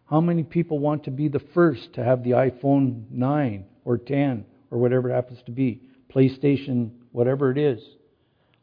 How 0.09 0.19
many 0.19 0.43
people 0.43 0.79
want 0.79 1.05
to 1.05 1.11
be 1.11 1.29
the 1.29 1.41
first 1.53 1.93
to 1.93 2.03
have 2.03 2.23
the 2.23 2.31
iPhone 2.31 3.09
9 3.11 3.65
or 3.85 3.97
10 3.97 4.45
or 4.71 4.77
whatever 4.77 5.09
it 5.09 5.13
happens 5.13 5.39
to 5.45 5.51
be, 5.51 5.83
PlayStation, 6.13 6.91
whatever 7.13 7.49
it 7.49 7.57
is. 7.57 7.81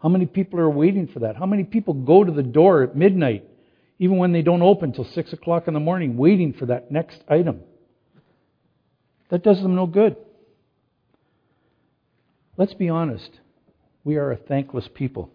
How 0.03 0.11
many 0.11 0.27
people 0.27 0.61
are 0.61 0.69
waiting 0.69 1.07
for 1.07 1.21
that? 1.21 1.37
How 1.37 1.47
many 1.47 1.65
people 1.65 1.95
go 1.95 2.25
to 2.25 2.33
the 2.33 2.43
door 2.43 2.83
at 2.83 2.97
midnight, 2.97 3.45
even 3.99 4.19
when 4.19 4.33
they 4.33 4.43
don't 4.43 4.63
open 4.63 4.93
till 4.93 5.07
6 5.07 5.33
o'clock 5.33 5.69
in 5.69 5.75
the 5.75 5.81
morning, 5.81 6.19
waiting 6.19 6.53
for 6.53 6.67
that 6.67 6.91
next 6.91 7.23
item? 7.29 7.61
That 9.31 9.43
does 9.43 9.63
them 9.63 9.75
no 9.75 9.87
good. 9.87 10.17
Let's 12.59 12.75
be 12.75 12.89
honest. 12.89 13.31
We 14.03 14.17
are 14.17 14.33
a 14.33 14.37
thankless 14.37 14.89
people. 14.93 15.31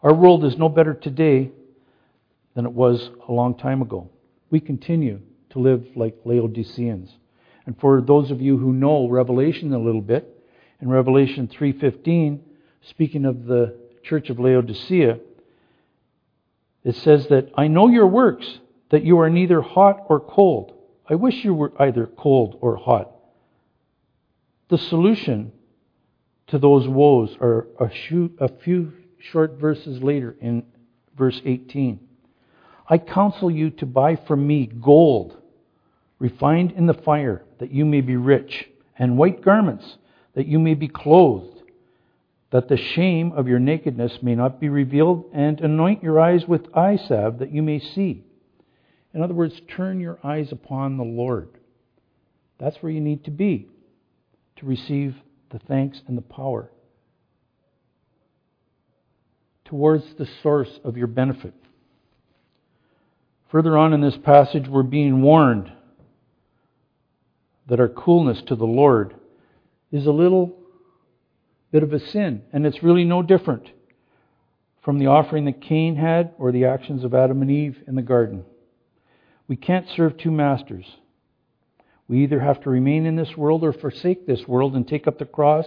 Our 0.00 0.14
world 0.14 0.44
is 0.44 0.56
no 0.56 0.68
better 0.68 0.94
today 0.94 1.50
than 2.54 2.66
it 2.66 2.72
was 2.72 3.10
a 3.28 3.32
long 3.32 3.56
time 3.56 3.82
ago. 3.82 4.08
We 4.48 4.60
continue 4.60 5.20
to 5.50 5.58
live 5.58 5.84
like 5.96 6.16
Laodiceans. 6.24 7.10
And 7.66 7.76
for 7.80 8.00
those 8.00 8.30
of 8.30 8.40
you 8.40 8.56
who 8.58 8.72
know 8.72 9.08
Revelation 9.08 9.74
a 9.74 9.78
little 9.78 10.00
bit, 10.00 10.30
in 10.80 10.88
Revelation 10.88 11.48
3:15, 11.48 12.38
speaking 12.82 13.24
of 13.24 13.46
the 13.46 13.76
church 14.04 14.30
of 14.30 14.38
Laodicea, 14.38 15.18
it 16.84 16.94
says 16.94 17.26
that 17.26 17.50
I 17.56 17.66
know 17.66 17.88
your 17.88 18.06
works, 18.06 18.60
that 18.90 19.02
you 19.02 19.18
are 19.18 19.30
neither 19.30 19.62
hot 19.62 20.04
or 20.08 20.20
cold. 20.20 20.74
I 21.08 21.16
wish 21.16 21.44
you 21.44 21.54
were 21.54 21.72
either 21.82 22.06
cold 22.06 22.56
or 22.60 22.76
hot. 22.76 23.10
The 24.68 24.78
solution 24.78 25.50
to 26.48 26.58
those 26.58 26.86
woes 26.86 27.36
are 27.40 27.66
a, 27.80 27.88
few 27.88 28.92
short 29.18 29.58
verses 29.58 30.02
later 30.02 30.36
in 30.40 30.64
verse 31.16 31.40
18. 31.44 32.00
I 32.88 32.98
counsel 32.98 33.50
you 33.50 33.70
to 33.70 33.86
buy 33.86 34.16
from 34.16 34.46
me 34.46 34.66
gold 34.66 35.36
refined 36.18 36.72
in 36.72 36.86
the 36.86 36.94
fire, 36.94 37.44
that 37.58 37.70
you 37.70 37.84
may 37.84 38.00
be 38.00 38.16
rich, 38.16 38.68
and 38.98 39.18
white 39.18 39.42
garments, 39.42 39.98
that 40.34 40.46
you 40.46 40.58
may 40.58 40.74
be 40.74 40.88
clothed, 40.88 41.62
that 42.50 42.68
the 42.68 42.76
shame 42.76 43.32
of 43.32 43.48
your 43.48 43.58
nakedness 43.58 44.18
may 44.22 44.34
not 44.34 44.60
be 44.60 44.68
revealed, 44.68 45.24
and 45.32 45.60
anoint 45.60 46.02
your 46.02 46.20
eyes 46.20 46.46
with 46.46 46.74
eye 46.74 46.96
salve, 46.96 47.38
that 47.38 47.52
you 47.52 47.62
may 47.62 47.78
see. 47.78 48.24
In 49.12 49.22
other 49.22 49.34
words, 49.34 49.60
turn 49.76 50.00
your 50.00 50.18
eyes 50.24 50.50
upon 50.52 50.96
the 50.96 51.04
Lord. 51.04 51.48
That's 52.58 52.76
where 52.80 52.92
you 52.92 53.00
need 53.00 53.24
to 53.24 53.30
be 53.30 53.68
to 54.56 54.66
receive 54.66 55.16
the 55.54 55.60
thanks 55.68 56.00
and 56.08 56.18
the 56.18 56.22
power 56.22 56.68
towards 59.64 60.02
the 60.18 60.26
source 60.42 60.80
of 60.82 60.96
your 60.96 61.06
benefit. 61.06 61.54
Further 63.52 63.78
on 63.78 63.92
in 63.92 64.00
this 64.00 64.18
passage, 64.24 64.66
we're 64.68 64.82
being 64.82 65.22
warned 65.22 65.70
that 67.68 67.78
our 67.78 67.88
coolness 67.88 68.42
to 68.48 68.56
the 68.56 68.64
Lord 68.64 69.14
is 69.92 70.06
a 70.06 70.10
little 70.10 70.56
bit 71.70 71.84
of 71.84 71.92
a 71.92 72.00
sin, 72.00 72.42
and 72.52 72.66
it's 72.66 72.82
really 72.82 73.04
no 73.04 73.22
different 73.22 73.70
from 74.84 74.98
the 74.98 75.06
offering 75.06 75.44
that 75.44 75.62
Cain 75.62 75.94
had 75.94 76.34
or 76.36 76.50
the 76.50 76.64
actions 76.64 77.04
of 77.04 77.14
Adam 77.14 77.42
and 77.42 77.50
Eve 77.50 77.76
in 77.86 77.94
the 77.94 78.02
garden. 78.02 78.44
We 79.46 79.54
can't 79.54 79.86
serve 79.96 80.18
two 80.18 80.32
masters. 80.32 80.84
We 82.08 82.22
either 82.22 82.40
have 82.40 82.60
to 82.62 82.70
remain 82.70 83.06
in 83.06 83.16
this 83.16 83.36
world 83.36 83.64
or 83.64 83.72
forsake 83.72 84.26
this 84.26 84.46
world 84.46 84.74
and 84.74 84.86
take 84.86 85.06
up 85.06 85.18
the 85.18 85.24
cross 85.24 85.66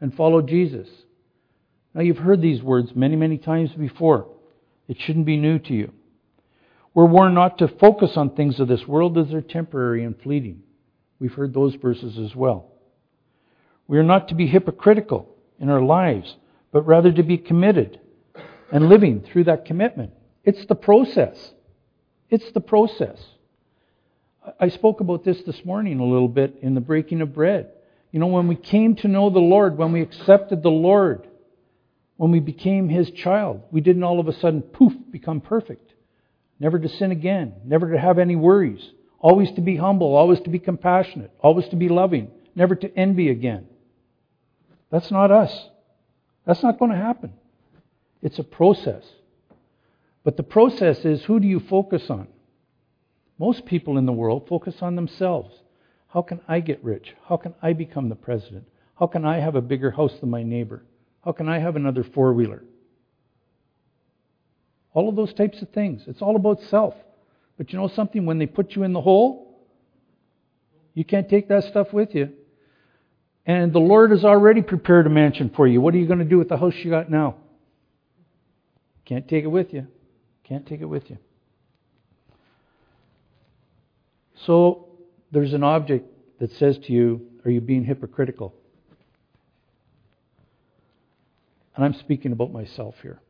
and 0.00 0.14
follow 0.14 0.42
Jesus. 0.42 0.88
Now, 1.94 2.02
you've 2.02 2.18
heard 2.18 2.42
these 2.42 2.62
words 2.62 2.90
many, 2.94 3.16
many 3.16 3.38
times 3.38 3.70
before. 3.72 4.28
It 4.86 4.98
shouldn't 5.00 5.26
be 5.26 5.36
new 5.36 5.58
to 5.58 5.72
you. 5.72 5.92
We're 6.94 7.06
warned 7.06 7.34
not 7.34 7.58
to 7.58 7.68
focus 7.68 8.12
on 8.16 8.30
things 8.30 8.60
of 8.60 8.68
this 8.68 8.86
world 8.86 9.16
as 9.18 9.28
they're 9.28 9.40
temporary 9.40 10.04
and 10.04 10.20
fleeting. 10.20 10.62
We've 11.18 11.32
heard 11.32 11.54
those 11.54 11.74
verses 11.74 12.18
as 12.18 12.34
well. 12.34 12.72
We 13.86 13.98
are 13.98 14.04
not 14.04 14.28
to 14.28 14.34
be 14.34 14.46
hypocritical 14.46 15.34
in 15.58 15.70
our 15.70 15.82
lives, 15.82 16.36
but 16.72 16.86
rather 16.86 17.10
to 17.12 17.22
be 17.22 17.38
committed 17.38 18.00
and 18.70 18.88
living 18.88 19.22
through 19.22 19.44
that 19.44 19.64
commitment. 19.64 20.12
It's 20.44 20.64
the 20.66 20.74
process. 20.74 21.52
It's 22.30 22.52
the 22.52 22.60
process. 22.60 23.18
I 24.60 24.68
spoke 24.68 25.00
about 25.00 25.24
this 25.24 25.42
this 25.42 25.64
morning 25.64 26.00
a 26.00 26.04
little 26.04 26.28
bit 26.28 26.58
in 26.62 26.74
the 26.74 26.80
breaking 26.80 27.20
of 27.20 27.34
bread. 27.34 27.70
You 28.12 28.20
know, 28.20 28.26
when 28.28 28.48
we 28.48 28.56
came 28.56 28.94
to 28.96 29.08
know 29.08 29.30
the 29.30 29.38
Lord, 29.38 29.76
when 29.76 29.92
we 29.92 30.00
accepted 30.00 30.62
the 30.62 30.70
Lord, 30.70 31.26
when 32.16 32.30
we 32.30 32.40
became 32.40 32.88
His 32.88 33.10
child, 33.10 33.62
we 33.70 33.80
didn't 33.80 34.04
all 34.04 34.20
of 34.20 34.28
a 34.28 34.32
sudden, 34.32 34.62
poof, 34.62 34.92
become 35.10 35.40
perfect. 35.40 35.92
Never 36.60 36.78
to 36.78 36.88
sin 36.88 37.12
again, 37.12 37.54
never 37.64 37.92
to 37.92 37.98
have 37.98 38.18
any 38.18 38.36
worries, 38.36 38.90
always 39.20 39.50
to 39.52 39.60
be 39.60 39.76
humble, 39.76 40.14
always 40.14 40.40
to 40.40 40.50
be 40.50 40.58
compassionate, 40.58 41.30
always 41.40 41.68
to 41.68 41.76
be 41.76 41.88
loving, 41.88 42.30
never 42.54 42.74
to 42.74 42.98
envy 42.98 43.30
again. 43.30 43.66
That's 44.90 45.10
not 45.10 45.30
us. 45.30 45.68
That's 46.46 46.62
not 46.62 46.78
going 46.78 46.90
to 46.90 46.96
happen. 46.96 47.32
It's 48.22 48.38
a 48.38 48.44
process. 48.44 49.04
But 50.24 50.36
the 50.36 50.42
process 50.42 51.04
is 51.04 51.24
who 51.24 51.38
do 51.38 51.46
you 51.46 51.60
focus 51.60 52.10
on? 52.10 52.26
Most 53.38 53.66
people 53.66 53.98
in 53.98 54.06
the 54.06 54.12
world 54.12 54.46
focus 54.48 54.76
on 54.80 54.96
themselves. 54.96 55.54
How 56.08 56.22
can 56.22 56.40
I 56.48 56.60
get 56.60 56.82
rich? 56.82 57.14
How 57.28 57.36
can 57.36 57.54
I 57.62 57.72
become 57.72 58.08
the 58.08 58.16
president? 58.16 58.64
How 58.98 59.06
can 59.06 59.24
I 59.24 59.38
have 59.38 59.54
a 59.54 59.60
bigger 59.60 59.90
house 59.90 60.14
than 60.20 60.30
my 60.30 60.42
neighbor? 60.42 60.82
How 61.24 61.32
can 61.32 61.48
I 61.48 61.58
have 61.58 61.76
another 61.76 62.02
four 62.02 62.32
wheeler? 62.32 62.64
All 64.92 65.08
of 65.08 65.16
those 65.16 65.32
types 65.34 65.62
of 65.62 65.68
things. 65.70 66.02
It's 66.06 66.22
all 66.22 66.34
about 66.34 66.60
self. 66.62 66.94
But 67.56 67.72
you 67.72 67.78
know 67.78 67.88
something? 67.88 68.24
When 68.26 68.38
they 68.38 68.46
put 68.46 68.74
you 68.74 68.82
in 68.82 68.92
the 68.92 69.00
hole, 69.00 69.60
you 70.94 71.04
can't 71.04 71.28
take 71.28 71.48
that 71.48 71.64
stuff 71.64 71.92
with 71.92 72.14
you. 72.14 72.30
And 73.46 73.72
the 73.72 73.78
Lord 73.78 74.10
has 74.10 74.24
already 74.24 74.62
prepared 74.62 75.06
a 75.06 75.10
mansion 75.10 75.50
for 75.54 75.66
you. 75.66 75.80
What 75.80 75.94
are 75.94 75.98
you 75.98 76.06
going 76.06 76.18
to 76.18 76.24
do 76.24 76.38
with 76.38 76.48
the 76.48 76.56
house 76.56 76.74
you 76.82 76.90
got 76.90 77.10
now? 77.10 77.36
Can't 79.04 79.28
take 79.28 79.44
it 79.44 79.48
with 79.48 79.72
you. 79.72 79.86
Can't 80.44 80.66
take 80.66 80.80
it 80.80 80.86
with 80.86 81.08
you. 81.08 81.18
So 84.48 84.88
there's 85.30 85.52
an 85.52 85.62
object 85.62 86.10
that 86.40 86.50
says 86.52 86.78
to 86.78 86.92
you, 86.94 87.20
Are 87.44 87.50
you 87.50 87.60
being 87.60 87.84
hypocritical? 87.84 88.54
And 91.76 91.84
I'm 91.84 91.92
speaking 91.92 92.32
about 92.32 92.50
myself 92.50 92.94
here. 93.02 93.20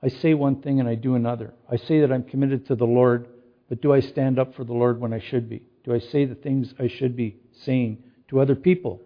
I 0.00 0.10
say 0.10 0.32
one 0.32 0.62
thing 0.62 0.78
and 0.78 0.88
I 0.88 0.94
do 0.94 1.16
another. 1.16 1.54
I 1.68 1.76
say 1.76 2.00
that 2.02 2.12
I'm 2.12 2.22
committed 2.22 2.68
to 2.68 2.76
the 2.76 2.86
Lord, 2.86 3.26
but 3.68 3.82
do 3.82 3.92
I 3.92 3.98
stand 3.98 4.38
up 4.38 4.54
for 4.54 4.62
the 4.62 4.72
Lord 4.72 5.00
when 5.00 5.12
I 5.12 5.18
should 5.18 5.50
be? 5.50 5.64
Do 5.82 5.92
I 5.92 5.98
say 5.98 6.24
the 6.24 6.36
things 6.36 6.72
I 6.78 6.86
should 6.86 7.16
be 7.16 7.36
saying 7.64 8.04
to 8.28 8.38
other 8.38 8.54
people 8.54 9.02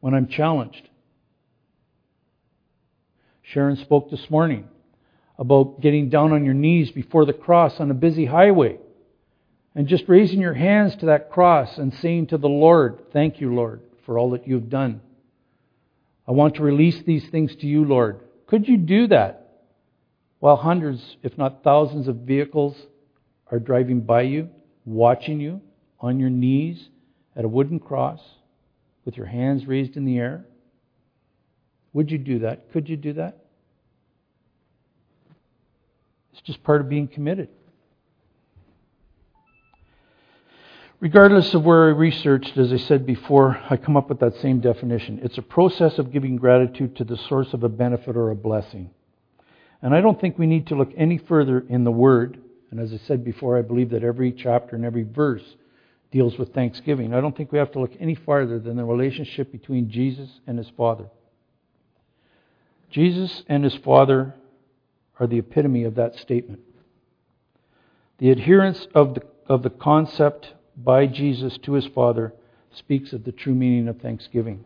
when 0.00 0.14
I'm 0.14 0.26
challenged? 0.26 0.88
Sharon 3.42 3.76
spoke 3.76 4.10
this 4.10 4.28
morning 4.28 4.66
about 5.38 5.80
getting 5.80 6.08
down 6.08 6.32
on 6.32 6.44
your 6.44 6.54
knees 6.54 6.90
before 6.90 7.24
the 7.24 7.32
cross 7.32 7.78
on 7.78 7.88
a 7.92 7.94
busy 7.94 8.24
highway 8.24 8.78
and 9.74 9.88
just 9.88 10.04
raising 10.08 10.40
your 10.40 10.54
hands 10.54 10.94
to 10.96 11.06
that 11.06 11.30
cross 11.30 11.78
and 11.78 11.94
saying 11.94 12.28
to 12.28 12.38
the 12.38 12.48
Lord, 12.48 13.00
Thank 13.12 13.40
you, 13.40 13.54
Lord, 13.54 13.80
for 14.04 14.18
all 14.18 14.30
that 14.30 14.46
you've 14.46 14.68
done. 14.68 15.00
I 16.26 16.32
want 16.32 16.56
to 16.56 16.62
release 16.62 17.02
these 17.04 17.28
things 17.30 17.54
to 17.56 17.66
you, 17.66 17.84
Lord. 17.84 18.20
Could 18.46 18.68
you 18.68 18.76
do 18.76 19.06
that 19.08 19.62
while 20.38 20.56
hundreds, 20.56 21.16
if 21.22 21.36
not 21.38 21.64
thousands, 21.64 22.08
of 22.08 22.16
vehicles 22.16 22.76
are 23.50 23.58
driving 23.58 24.00
by 24.00 24.22
you, 24.22 24.50
watching 24.84 25.40
you 25.40 25.60
on 26.00 26.18
your 26.18 26.30
knees 26.30 26.88
at 27.34 27.44
a 27.44 27.48
wooden 27.48 27.78
cross 27.78 28.20
with 29.04 29.16
your 29.16 29.26
hands 29.26 29.66
raised 29.66 29.96
in 29.96 30.04
the 30.04 30.18
air? 30.18 30.44
Would 31.92 32.10
you 32.10 32.18
do 32.18 32.40
that? 32.40 32.72
Could 32.72 32.88
you 32.88 32.96
do 32.96 33.14
that? 33.14 33.38
It's 36.32 36.42
just 36.42 36.62
part 36.62 36.80
of 36.80 36.88
being 36.88 37.08
committed. 37.08 37.48
Regardless 41.02 41.52
of 41.52 41.64
where 41.64 41.88
I 41.88 41.90
researched, 41.90 42.56
as 42.56 42.72
I 42.72 42.76
said 42.76 43.04
before, 43.04 43.60
I 43.68 43.76
come 43.76 43.96
up 43.96 44.08
with 44.08 44.20
that 44.20 44.36
same 44.36 44.60
definition. 44.60 45.18
It's 45.24 45.36
a 45.36 45.42
process 45.42 45.98
of 45.98 46.12
giving 46.12 46.36
gratitude 46.36 46.94
to 46.94 47.02
the 47.02 47.16
source 47.16 47.52
of 47.52 47.64
a 47.64 47.68
benefit 47.68 48.16
or 48.16 48.30
a 48.30 48.36
blessing. 48.36 48.88
And 49.82 49.96
I 49.96 50.00
don't 50.00 50.20
think 50.20 50.38
we 50.38 50.46
need 50.46 50.68
to 50.68 50.76
look 50.76 50.92
any 50.96 51.18
further 51.18 51.58
in 51.68 51.82
the 51.82 51.90
Word. 51.90 52.38
And 52.70 52.78
as 52.78 52.92
I 52.92 52.98
said 52.98 53.24
before, 53.24 53.58
I 53.58 53.62
believe 53.62 53.90
that 53.90 54.04
every 54.04 54.30
chapter 54.30 54.76
and 54.76 54.84
every 54.84 55.02
verse 55.02 55.42
deals 56.12 56.38
with 56.38 56.54
thanksgiving. 56.54 57.12
I 57.12 57.20
don't 57.20 57.36
think 57.36 57.50
we 57.50 57.58
have 57.58 57.72
to 57.72 57.80
look 57.80 57.94
any 57.98 58.14
farther 58.14 58.60
than 58.60 58.76
the 58.76 58.84
relationship 58.84 59.50
between 59.50 59.90
Jesus 59.90 60.30
and 60.46 60.56
his 60.56 60.70
Father. 60.76 61.06
Jesus 62.90 63.42
and 63.48 63.64
his 63.64 63.74
Father 63.74 64.36
are 65.18 65.26
the 65.26 65.40
epitome 65.40 65.82
of 65.82 65.96
that 65.96 66.14
statement. 66.20 66.60
The 68.18 68.30
adherence 68.30 68.86
of 68.94 69.14
the, 69.14 69.22
of 69.48 69.64
the 69.64 69.70
concept 69.70 70.52
by 70.76 71.06
Jesus 71.06 71.58
to 71.62 71.72
his 71.72 71.86
Father 71.86 72.32
speaks 72.74 73.12
of 73.12 73.24
the 73.24 73.32
true 73.32 73.54
meaning 73.54 73.88
of 73.88 74.00
thanksgiving. 74.00 74.64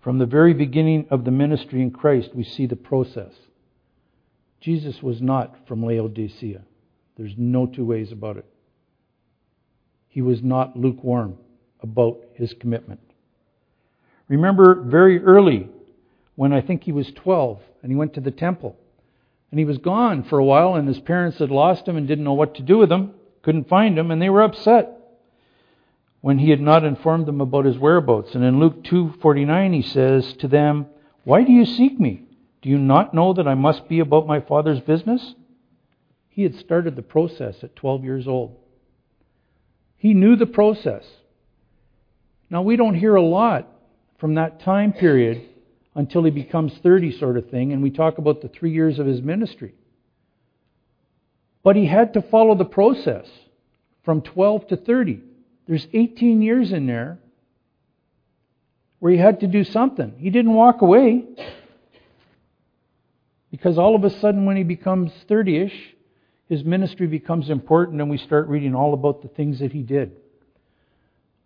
From 0.00 0.18
the 0.18 0.26
very 0.26 0.54
beginning 0.54 1.06
of 1.10 1.24
the 1.24 1.30
ministry 1.30 1.82
in 1.82 1.90
Christ, 1.90 2.30
we 2.34 2.44
see 2.44 2.66
the 2.66 2.76
process. 2.76 3.32
Jesus 4.60 5.02
was 5.02 5.20
not 5.20 5.66
from 5.66 5.84
Laodicea. 5.84 6.62
There's 7.16 7.34
no 7.36 7.66
two 7.66 7.84
ways 7.84 8.12
about 8.12 8.36
it. 8.36 8.46
He 10.08 10.22
was 10.22 10.42
not 10.42 10.76
lukewarm 10.76 11.36
about 11.80 12.20
his 12.34 12.54
commitment. 12.58 13.00
Remember, 14.28 14.82
very 14.82 15.22
early, 15.22 15.68
when 16.36 16.52
I 16.52 16.60
think 16.60 16.84
he 16.84 16.92
was 16.92 17.10
12 17.12 17.60
and 17.82 17.90
he 17.90 17.96
went 17.96 18.14
to 18.14 18.20
the 18.20 18.30
temple. 18.30 18.76
And 19.50 19.58
he 19.58 19.64
was 19.64 19.78
gone 19.78 20.24
for 20.24 20.38
a 20.38 20.44
while, 20.44 20.74
and 20.74 20.86
his 20.86 21.00
parents 21.00 21.38
had 21.38 21.50
lost 21.50 21.88
him 21.88 21.96
and 21.96 22.06
didn't 22.06 22.24
know 22.24 22.34
what 22.34 22.54
to 22.56 22.62
do 22.62 22.78
with 22.78 22.92
him, 22.92 23.14
couldn't 23.48 23.66
find 23.66 23.98
him, 23.98 24.10
and 24.10 24.20
they 24.20 24.28
were 24.28 24.42
upset 24.42 24.90
when 26.20 26.36
he 26.36 26.50
had 26.50 26.60
not 26.60 26.84
informed 26.84 27.24
them 27.24 27.40
about 27.40 27.64
his 27.64 27.78
whereabouts. 27.78 28.34
And 28.34 28.44
in 28.44 28.60
Luke 28.60 28.84
2:49 28.84 29.72
he 29.72 29.80
says 29.80 30.34
to 30.34 30.48
them, 30.48 30.84
"Why 31.24 31.44
do 31.44 31.52
you 31.52 31.64
seek 31.64 31.98
me? 31.98 32.24
Do 32.60 32.68
you 32.68 32.76
not 32.76 33.14
know 33.14 33.32
that 33.32 33.48
I 33.48 33.54
must 33.54 33.88
be 33.88 34.00
about 34.00 34.26
my 34.26 34.40
father's 34.40 34.80
business?" 34.80 35.34
He 36.28 36.42
had 36.42 36.56
started 36.56 36.94
the 36.94 37.00
process 37.00 37.64
at 37.64 37.74
12 37.74 38.04
years 38.04 38.28
old. 38.28 38.54
He 39.96 40.12
knew 40.12 40.36
the 40.36 40.44
process. 40.44 41.10
Now 42.50 42.60
we 42.60 42.76
don't 42.76 42.96
hear 42.96 43.14
a 43.14 43.22
lot 43.22 43.66
from 44.18 44.34
that 44.34 44.60
time 44.60 44.92
period 44.92 45.40
until 45.94 46.22
he 46.22 46.30
becomes 46.30 46.76
30 46.76 47.12
sort 47.12 47.38
of 47.38 47.48
thing 47.48 47.72
and 47.72 47.82
we 47.82 47.90
talk 47.92 48.18
about 48.18 48.42
the 48.42 48.48
3 48.48 48.72
years 48.72 48.98
of 48.98 49.06
his 49.06 49.22
ministry. 49.22 49.72
But 51.68 51.76
he 51.76 51.84
had 51.84 52.14
to 52.14 52.22
follow 52.22 52.54
the 52.54 52.64
process 52.64 53.26
from 54.02 54.22
12 54.22 54.68
to 54.68 54.76
30. 54.78 55.20
There's 55.66 55.86
18 55.92 56.40
years 56.40 56.72
in 56.72 56.86
there 56.86 57.18
where 59.00 59.12
he 59.12 59.18
had 59.18 59.40
to 59.40 59.46
do 59.46 59.64
something. 59.64 60.14
He 60.16 60.30
didn't 60.30 60.54
walk 60.54 60.80
away 60.80 61.26
because 63.50 63.76
all 63.76 63.94
of 63.94 64.02
a 64.02 64.08
sudden, 64.08 64.46
when 64.46 64.56
he 64.56 64.62
becomes 64.62 65.12
30 65.28 65.58
ish, 65.58 65.94
his 66.48 66.64
ministry 66.64 67.06
becomes 67.06 67.50
important 67.50 68.00
and 68.00 68.08
we 68.08 68.16
start 68.16 68.48
reading 68.48 68.74
all 68.74 68.94
about 68.94 69.20
the 69.20 69.28
things 69.28 69.58
that 69.58 69.72
he 69.72 69.82
did. 69.82 70.12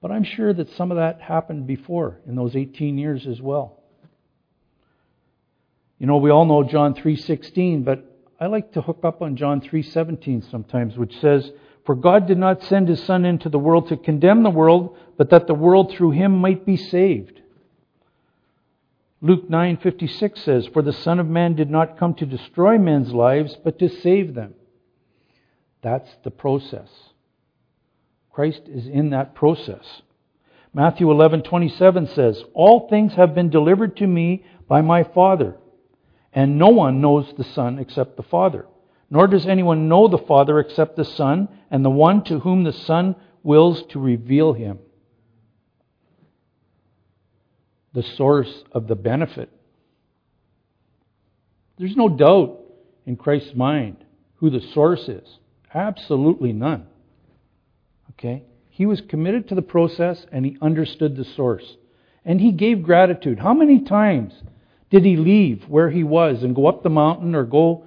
But 0.01 0.13
I'm 0.13 0.23
sure 0.23 0.55
that 0.55 0.71
some 0.77 0.93
of 0.93 0.99
that 0.99 1.21
happened 1.21 1.67
before 1.67 2.21
in 2.29 2.37
those 2.37 2.55
18 2.55 2.97
years 2.97 3.27
as 3.27 3.43
well. 3.43 3.83
You 5.99 6.07
know, 6.07 6.19
we 6.19 6.31
all 6.31 6.45
know 6.45 6.63
John 6.63 6.95
3:16, 6.95 7.83
but 7.83 8.12
I 8.43 8.47
like 8.47 8.73
to 8.73 8.81
hook 8.81 9.05
up 9.05 9.23
on 9.23 9.37
John 9.37 9.61
3:17 9.61 10.51
sometimes, 10.51 10.99
which 10.99 11.17
says, 11.21 11.53
for 11.85 11.95
God 11.95 12.27
did 12.27 12.39
not 12.39 12.61
send 12.65 12.89
his 12.89 13.01
Son 13.01 13.25
into 13.25 13.49
the 13.49 13.59
world 13.59 13.87
to 13.87 13.97
condemn 13.97 14.43
the 14.43 14.51
world, 14.51 14.97
but 15.17 15.31
that 15.31 15.47
the 15.47 15.55
world 15.55 15.93
through 15.93 16.11
him 16.11 16.39
might 16.39 16.67
be 16.67 16.77
saved. 16.77 17.41
Luke 19.21 19.49
9:56 19.49 20.41
says, 20.41 20.67
"For 20.67 20.83
the 20.83 20.93
Son 20.93 21.21
of 21.21 21.29
Man 21.29 21.55
did 21.55 21.71
not 21.71 21.97
come 21.97 22.15
to 22.15 22.27
destroy 22.27 22.79
men's 22.79 23.15
lives, 23.15 23.55
but 23.63 23.79
to 23.79 23.89
save 23.89 24.35
them." 24.35 24.55
That's 25.81 26.13
the 26.25 26.33
process. 26.33 27.13
Christ 28.33 28.69
is 28.69 28.89
in 28.89 29.11
that 29.11 29.37
process. 29.37 30.03
Matthew 30.75 31.09
11:27 31.09 32.07
says, 32.09 32.45
"All 32.55 32.89
things 32.89 33.15
have 33.15 33.37
been 33.37 33.51
delivered 33.51 33.97
to 33.99 34.07
me 34.09 34.43
by 34.67 34.81
my 34.81 35.05
Father, 35.05 35.59
and 36.33 36.59
no 36.59 36.69
one 36.69 37.01
knows 37.01 37.33
the 37.37 37.45
Son 37.45 37.79
except 37.79 38.17
the 38.17 38.23
Father." 38.23 38.67
Nor 39.11 39.27
does 39.27 39.47
anyone 39.47 39.89
know 39.89 40.09
the 40.09 40.17
Father 40.17 40.59
except 40.59 40.97
the 40.97 41.05
Son, 41.05 41.49
and 41.71 41.85
the 41.85 41.91
one 41.91 42.25
to 42.25 42.39
whom 42.39 42.65
the 42.65 42.73
Son 42.73 43.15
wills 43.43 43.83
to 43.91 44.01
reveal 44.01 44.55
him. 44.55 44.79
The 47.93 48.03
source 48.03 48.65
of 48.73 48.87
the 48.87 48.95
benefit. 48.95 49.51
There's 51.77 51.97
no 51.97 52.09
doubt 52.09 52.61
in 53.05 53.17
Christ's 53.17 53.55
mind 53.55 54.03
who 54.37 54.49
the 54.49 54.61
source 54.61 55.09
is. 55.09 55.39
Absolutely 55.75 56.53
none. 56.53 56.87
Okay? 58.13 58.45
He 58.71 58.87
was 58.87 59.03
committed 59.03 59.49
to 59.49 59.55
the 59.55 59.63
process 59.63 60.25
and 60.33 60.47
he 60.47 60.57
understood 60.63 61.17
the 61.17 61.25
source. 61.25 61.77
And 62.25 62.41
he 62.41 62.53
gave 62.53 62.83
gratitude. 62.83 63.41
How 63.41 63.53
many 63.53 63.81
times 63.81 64.33
did 64.93 65.07
he 65.07 65.17
leave 65.17 65.65
where 65.69 65.89
he 65.89 66.05
was 66.05 66.43
and 66.43 66.55
go 66.55 66.67
up 66.67 66.83
the 66.83 66.91
mountain 66.91 67.35
or 67.35 67.45
go 67.45 67.87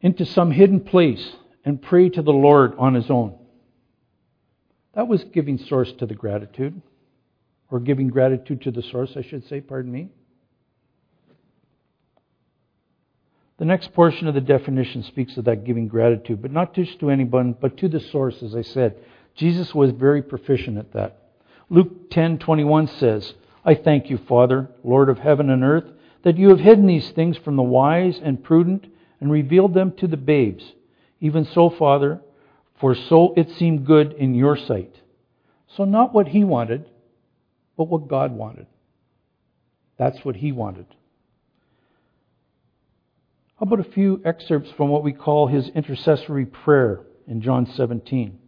into 0.00 0.24
some 0.24 0.50
hidden 0.50 0.80
place 0.80 1.34
and 1.62 1.80
pray 1.80 2.08
to 2.08 2.22
the 2.22 2.32
Lord 2.32 2.74
on 2.78 2.94
his 2.94 3.10
own. 3.10 3.38
That 4.94 5.08
was 5.08 5.22
giving 5.24 5.58
source 5.58 5.92
to 5.98 6.06
the 6.06 6.14
gratitude, 6.14 6.80
or 7.70 7.80
giving 7.80 8.08
gratitude 8.08 8.62
to 8.62 8.70
the 8.70 8.82
source, 8.82 9.12
I 9.14 9.22
should 9.22 9.46
say, 9.46 9.60
pardon 9.60 9.92
me. 9.92 10.08
The 13.58 13.66
next 13.66 13.92
portion 13.92 14.26
of 14.26 14.34
the 14.34 14.40
definition 14.40 15.02
speaks 15.02 15.36
of 15.36 15.44
that 15.44 15.64
giving 15.64 15.88
gratitude, 15.88 16.40
but 16.40 16.50
not 16.50 16.72
just 16.72 16.98
to 17.00 17.10
anyone, 17.10 17.54
but 17.60 17.76
to 17.78 17.88
the 17.88 18.00
source, 18.00 18.42
as 18.42 18.56
I 18.56 18.62
said. 18.62 18.96
Jesus 19.34 19.74
was 19.74 19.90
very 19.90 20.22
proficient 20.22 20.78
at 20.78 20.92
that. 20.94 21.18
Luke 21.68 22.08
10:21 22.10 22.88
says, 22.98 23.34
"I 23.64 23.74
thank 23.74 24.10
you, 24.10 24.18
Father, 24.18 24.68
Lord 24.82 25.08
of 25.08 25.18
heaven 25.18 25.48
and 25.50 25.64
earth, 25.64 25.90
that 26.22 26.36
you 26.36 26.48
have 26.50 26.60
hidden 26.60 26.86
these 26.86 27.10
things 27.10 27.36
from 27.36 27.56
the 27.56 27.62
wise 27.62 28.20
and 28.22 28.42
prudent 28.42 28.86
and 29.20 29.30
revealed 29.30 29.74
them 29.74 29.92
to 29.92 30.06
the 30.06 30.16
babes. 30.16 30.74
Even 31.20 31.44
so, 31.44 31.70
Father, 31.70 32.20
for 32.76 32.94
so 32.94 33.32
it 33.36 33.50
seemed 33.50 33.86
good 33.86 34.12
in 34.12 34.34
your 34.34 34.56
sight. 34.56 35.00
So, 35.68 35.84
not 35.84 36.12
what 36.12 36.28
he 36.28 36.44
wanted, 36.44 36.88
but 37.76 37.88
what 37.88 38.08
God 38.08 38.32
wanted. 38.32 38.66
That's 39.96 40.24
what 40.24 40.36
he 40.36 40.52
wanted. 40.52 40.86
How 43.56 43.64
about 43.64 43.80
a 43.80 43.90
few 43.92 44.20
excerpts 44.24 44.70
from 44.72 44.88
what 44.88 45.04
we 45.04 45.12
call 45.12 45.46
his 45.46 45.68
intercessory 45.68 46.44
prayer 46.44 47.00
in 47.26 47.40
John 47.40 47.66
17? 47.66 48.38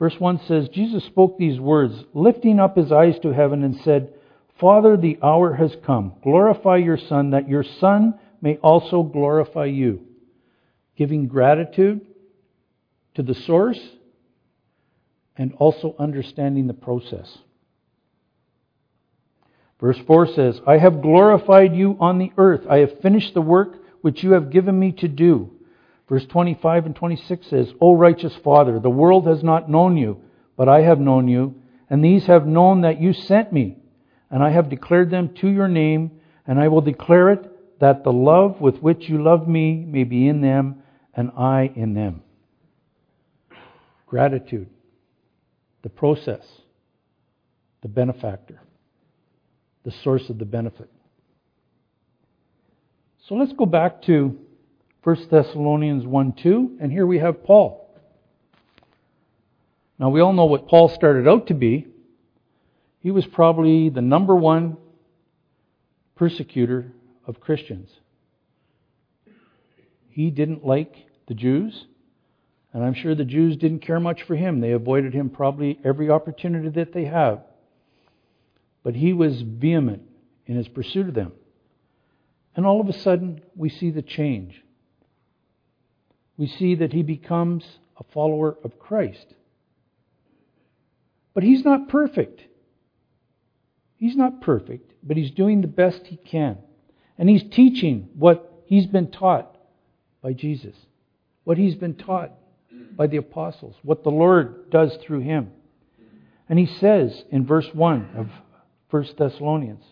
Verse 0.00 0.18
1 0.18 0.40
says, 0.48 0.68
Jesus 0.70 1.04
spoke 1.04 1.36
these 1.38 1.60
words, 1.60 1.94
lifting 2.14 2.58
up 2.58 2.76
his 2.76 2.90
eyes 2.90 3.18
to 3.20 3.34
heaven, 3.34 3.62
and 3.62 3.76
said, 3.84 4.14
Father, 4.58 4.96
the 4.96 5.18
hour 5.22 5.54
has 5.54 5.76
come. 5.84 6.14
Glorify 6.24 6.78
your 6.78 6.96
Son, 6.96 7.30
that 7.30 7.50
your 7.50 7.62
Son 7.62 8.18
may 8.40 8.56
also 8.56 9.02
glorify 9.02 9.66
you, 9.66 10.00
giving 10.96 11.28
gratitude 11.28 12.00
to 13.14 13.22
the 13.22 13.34
source 13.34 13.78
and 15.36 15.52
also 15.58 15.94
understanding 15.98 16.66
the 16.66 16.72
process. 16.72 17.38
Verse 19.80 19.98
4 20.06 20.28
says, 20.34 20.60
I 20.66 20.78
have 20.78 21.02
glorified 21.02 21.74
you 21.74 21.98
on 22.00 22.18
the 22.18 22.32
earth. 22.38 22.62
I 22.68 22.78
have 22.78 23.00
finished 23.00 23.34
the 23.34 23.42
work 23.42 23.76
which 24.00 24.22
you 24.22 24.32
have 24.32 24.50
given 24.50 24.78
me 24.78 24.92
to 24.92 25.08
do. 25.08 25.50
Verse 26.10 26.26
25 26.26 26.86
and 26.86 26.96
26 26.96 27.46
says, 27.46 27.72
O 27.80 27.94
righteous 27.94 28.34
Father, 28.42 28.80
the 28.80 28.90
world 28.90 29.28
has 29.28 29.44
not 29.44 29.70
known 29.70 29.96
you, 29.96 30.20
but 30.56 30.68
I 30.68 30.80
have 30.82 30.98
known 30.98 31.28
you, 31.28 31.54
and 31.88 32.04
these 32.04 32.26
have 32.26 32.48
known 32.48 32.80
that 32.80 33.00
you 33.00 33.12
sent 33.12 33.52
me, 33.52 33.76
and 34.28 34.42
I 34.42 34.50
have 34.50 34.68
declared 34.68 35.12
them 35.12 35.32
to 35.40 35.48
your 35.48 35.68
name, 35.68 36.10
and 36.48 36.58
I 36.58 36.66
will 36.66 36.80
declare 36.80 37.30
it 37.30 37.78
that 37.78 38.02
the 38.02 38.12
love 38.12 38.60
with 38.60 38.78
which 38.78 39.08
you 39.08 39.22
love 39.22 39.46
me 39.46 39.84
may 39.86 40.02
be 40.02 40.26
in 40.26 40.40
them 40.40 40.82
and 41.14 41.30
I 41.38 41.70
in 41.76 41.94
them. 41.94 42.22
Gratitude, 44.06 44.68
the 45.82 45.88
process, 45.90 46.44
the 47.82 47.88
benefactor, 47.88 48.60
the 49.84 49.92
source 50.02 50.28
of 50.28 50.38
the 50.38 50.44
benefit. 50.44 50.90
So 53.28 53.36
let's 53.36 53.52
go 53.52 53.64
back 53.64 54.02
to 54.02 54.36
1 55.02 55.28
Thessalonians 55.30 56.06
1 56.06 56.32
2, 56.34 56.78
and 56.80 56.92
here 56.92 57.06
we 57.06 57.18
have 57.18 57.42
Paul. 57.44 57.88
Now, 59.98 60.10
we 60.10 60.20
all 60.20 60.32
know 60.32 60.44
what 60.44 60.68
Paul 60.68 60.88
started 60.88 61.28
out 61.28 61.46
to 61.48 61.54
be. 61.54 61.86
He 63.00 63.10
was 63.10 63.26
probably 63.26 63.88
the 63.88 64.02
number 64.02 64.36
one 64.36 64.76
persecutor 66.16 66.92
of 67.26 67.40
Christians. 67.40 67.90
He 70.10 70.30
didn't 70.30 70.66
like 70.66 70.94
the 71.28 71.34
Jews, 71.34 71.86
and 72.72 72.84
I'm 72.84 72.94
sure 72.94 73.14
the 73.14 73.24
Jews 73.24 73.56
didn't 73.56 73.80
care 73.80 74.00
much 74.00 74.22
for 74.22 74.36
him. 74.36 74.60
They 74.60 74.72
avoided 74.72 75.14
him 75.14 75.30
probably 75.30 75.78
every 75.82 76.10
opportunity 76.10 76.68
that 76.70 76.92
they 76.92 77.06
have. 77.06 77.40
But 78.82 78.96
he 78.96 79.14
was 79.14 79.40
vehement 79.42 80.02
in 80.46 80.56
his 80.56 80.68
pursuit 80.68 81.08
of 81.08 81.14
them. 81.14 81.32
And 82.54 82.66
all 82.66 82.80
of 82.80 82.88
a 82.88 82.92
sudden, 82.92 83.40
we 83.56 83.70
see 83.70 83.90
the 83.90 84.02
change. 84.02 84.62
We 86.40 86.46
see 86.46 86.74
that 86.76 86.94
he 86.94 87.02
becomes 87.02 87.66
a 87.98 88.02
follower 88.14 88.56
of 88.64 88.78
Christ. 88.78 89.26
But 91.34 91.42
he's 91.42 91.66
not 91.66 91.90
perfect. 91.90 92.40
He's 93.98 94.16
not 94.16 94.40
perfect, 94.40 94.94
but 95.02 95.18
he's 95.18 95.32
doing 95.32 95.60
the 95.60 95.66
best 95.66 96.06
he 96.06 96.16
can. 96.16 96.56
And 97.18 97.28
he's 97.28 97.42
teaching 97.42 98.08
what 98.16 98.62
he's 98.64 98.86
been 98.86 99.10
taught 99.10 99.54
by 100.22 100.32
Jesus, 100.32 100.74
what 101.44 101.58
he's 101.58 101.74
been 101.74 101.96
taught 101.96 102.32
by 102.96 103.06
the 103.06 103.18
apostles, 103.18 103.76
what 103.82 104.02
the 104.02 104.08
Lord 104.08 104.70
does 104.70 104.96
through 105.02 105.20
him. 105.20 105.50
And 106.48 106.58
he 106.58 106.64
says 106.64 107.22
in 107.30 107.44
verse 107.44 107.68
1 107.74 108.12
of 108.16 108.28
1 108.88 109.08
Thessalonians, 109.18 109.84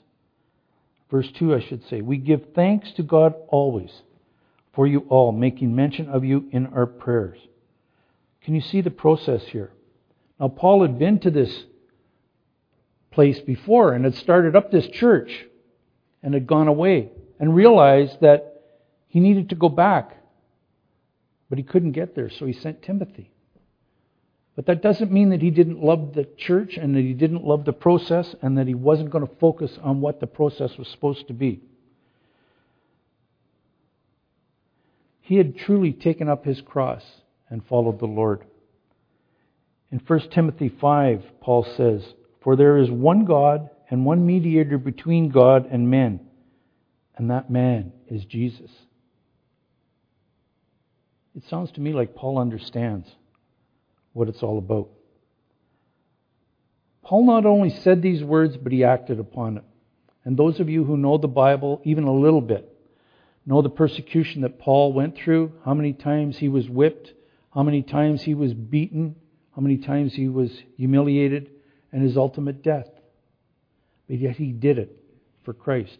verse 1.10 1.28
2, 1.38 1.54
I 1.54 1.60
should 1.60 1.86
say, 1.90 2.00
we 2.00 2.16
give 2.16 2.40
thanks 2.54 2.90
to 2.92 3.02
God 3.02 3.34
always 3.48 3.90
for 4.78 4.86
you 4.86 5.00
all, 5.08 5.32
making 5.32 5.74
mention 5.74 6.08
of 6.08 6.24
you 6.24 6.48
in 6.52 6.64
our 6.66 6.86
prayers. 6.86 7.36
Can 8.42 8.54
you 8.54 8.60
see 8.60 8.80
the 8.80 8.92
process 8.92 9.42
here? 9.42 9.72
Now, 10.38 10.46
Paul 10.46 10.82
had 10.82 11.00
been 11.00 11.18
to 11.18 11.32
this 11.32 11.64
place 13.10 13.40
before 13.40 13.92
and 13.92 14.04
had 14.04 14.14
started 14.14 14.54
up 14.54 14.70
this 14.70 14.86
church. 14.86 15.46
and 16.22 16.32
had 16.32 16.46
gone 16.46 16.68
away 16.68 17.10
and 17.40 17.56
realized 17.56 18.20
that 18.20 18.62
he 19.08 19.18
needed 19.18 19.48
to 19.48 19.56
go 19.56 19.68
back. 19.68 20.16
But 21.48 21.58
he 21.58 21.64
couldn't 21.64 21.92
get 21.92 22.14
there, 22.14 22.30
so 22.30 22.46
he 22.46 22.52
sent 22.52 22.80
Timothy. 22.80 23.32
But 24.54 24.66
that 24.66 24.80
doesn't 24.80 25.10
mean 25.10 25.30
that 25.30 25.42
he 25.42 25.50
didn't 25.50 25.82
love 25.82 26.14
the 26.14 26.28
church 26.36 26.76
and 26.76 26.94
that 26.94 27.02
he 27.02 27.14
didn't 27.14 27.44
love 27.44 27.64
the 27.64 27.72
process 27.72 28.32
and 28.42 28.56
that 28.56 28.68
he 28.68 28.74
wasn't 28.74 29.10
going 29.10 29.26
to 29.26 29.34
focus 29.40 29.76
on 29.82 30.00
what 30.00 30.20
the 30.20 30.28
process 30.28 30.78
was 30.78 30.86
supposed 30.86 31.26
to 31.26 31.34
be. 31.34 31.62
He 35.28 35.36
had 35.36 35.58
truly 35.58 35.92
taken 35.92 36.26
up 36.26 36.46
his 36.46 36.62
cross 36.62 37.02
and 37.50 37.62
followed 37.66 37.98
the 37.98 38.06
Lord. 38.06 38.46
In 39.92 39.98
1 39.98 40.20
Timothy 40.30 40.70
5, 40.70 41.22
Paul 41.42 41.66
says, 41.76 42.14
For 42.40 42.56
there 42.56 42.78
is 42.78 42.90
one 42.90 43.26
God 43.26 43.68
and 43.90 44.06
one 44.06 44.24
mediator 44.24 44.78
between 44.78 45.28
God 45.28 45.68
and 45.70 45.90
men, 45.90 46.20
and 47.14 47.30
that 47.30 47.50
man 47.50 47.92
is 48.06 48.24
Jesus. 48.24 48.70
It 51.36 51.42
sounds 51.50 51.72
to 51.72 51.82
me 51.82 51.92
like 51.92 52.14
Paul 52.14 52.38
understands 52.38 53.06
what 54.14 54.30
it's 54.30 54.42
all 54.42 54.56
about. 54.56 54.88
Paul 57.02 57.26
not 57.26 57.44
only 57.44 57.68
said 57.68 58.00
these 58.00 58.24
words, 58.24 58.56
but 58.56 58.72
he 58.72 58.82
acted 58.82 59.20
upon 59.20 59.58
it. 59.58 59.64
And 60.24 60.38
those 60.38 60.58
of 60.58 60.70
you 60.70 60.84
who 60.84 60.96
know 60.96 61.18
the 61.18 61.28
Bible 61.28 61.82
even 61.84 62.04
a 62.04 62.14
little 62.14 62.40
bit 62.40 62.67
know 63.48 63.62
the 63.62 63.70
persecution 63.70 64.42
that 64.42 64.58
Paul 64.58 64.92
went 64.92 65.16
through, 65.16 65.52
how 65.64 65.74
many 65.74 65.94
times 65.94 66.36
he 66.36 66.48
was 66.48 66.68
whipped, 66.68 67.12
how 67.54 67.62
many 67.62 67.82
times 67.82 68.22
he 68.22 68.34
was 68.34 68.52
beaten, 68.52 69.16
how 69.56 69.62
many 69.62 69.78
times 69.78 70.12
he 70.14 70.28
was 70.28 70.50
humiliated, 70.76 71.50
and 71.90 72.02
his 72.02 72.16
ultimate 72.16 72.62
death. 72.62 72.88
But 74.06 74.18
yet 74.18 74.36
he 74.36 74.52
did 74.52 74.78
it 74.78 75.02
for 75.44 75.54
Christ. 75.54 75.98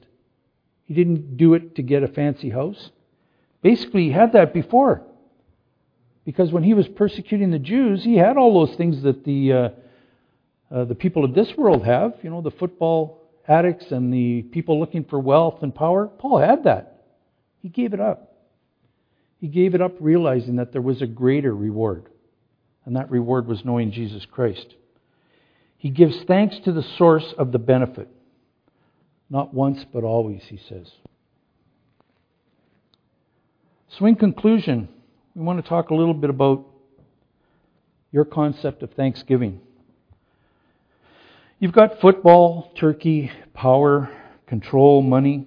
He 0.84 0.94
didn't 0.94 1.37
do 1.37 1.54
it 1.54 1.74
to 1.76 1.82
get 1.82 2.02
a 2.02 2.08
fancy 2.08 2.50
house. 2.50 2.90
Basically, 3.62 4.04
he 4.04 4.11
had 4.11 4.32
that 4.32 4.52
before. 4.52 5.02
Because 6.24 6.52
when 6.52 6.62
he 6.62 6.74
was 6.74 6.87
persecuting 6.87 7.50
the 7.50 7.58
Jews, 7.58 8.04
he 8.04 8.16
had 8.16 8.37
all 8.37 8.66
those 8.66 8.76
things 8.76 9.02
that 9.02 9.24
the, 9.24 9.52
uh, 9.52 9.68
uh, 10.70 10.84
the 10.84 10.94
people 10.94 11.24
of 11.24 11.34
this 11.34 11.56
world 11.56 11.84
have, 11.87 12.12
you 12.22 12.28
know, 12.28 12.42
the 12.42 12.50
football 12.50 13.22
addicts 13.46 13.90
and 13.90 14.12
the 14.12 14.42
people 14.42 14.78
looking 14.78 15.04
for 15.04 15.18
wealth 15.18 15.62
and 15.62 15.74
power. 15.74 16.06
Paul 16.06 16.38
had 16.38 16.64
that. 16.64 16.97
He 17.61 17.68
gave 17.68 17.92
it 17.92 18.01
up. 18.01 18.35
He 19.40 19.49
gave 19.49 19.75
it 19.75 19.81
up 19.81 19.92
realizing 20.01 20.57
that 20.57 20.73
there 20.73 20.83
was 20.83 21.01
a 21.01 21.07
greater 21.07 21.55
reward, 21.55 22.09
and 22.85 22.97
that 22.97 23.11
reward 23.11 23.47
was 23.47 23.64
knowing 23.64 23.92
Jesus 23.92 24.27
Christ. 24.27 24.75
He 25.77 25.90
gives 25.90 26.25
thanks 26.25 26.59
to 26.64 26.73
the 26.73 26.83
source 26.83 27.35
of 27.38 27.53
the 27.53 27.59
benefit. 27.59 28.09
Not 29.31 29.55
once, 29.55 29.85
but 29.92 30.03
always, 30.03 30.42
he 30.49 30.59
says. 30.68 30.90
So, 33.90 34.07
in 34.07 34.16
conclusion, 34.16 34.88
we 35.35 35.42
want 35.42 35.62
to 35.62 35.68
talk 35.68 35.90
a 35.90 35.94
little 35.94 36.14
bit 36.14 36.31
about 36.31 36.64
your 38.11 38.25
concept 38.25 38.83
of 38.83 38.92
Thanksgiving. 38.92 39.61
You've 41.61 41.73
got 41.73 42.01
football, 42.01 42.73
turkey, 42.77 43.31
power, 43.55 44.11
control, 44.47 45.03
money, 45.03 45.47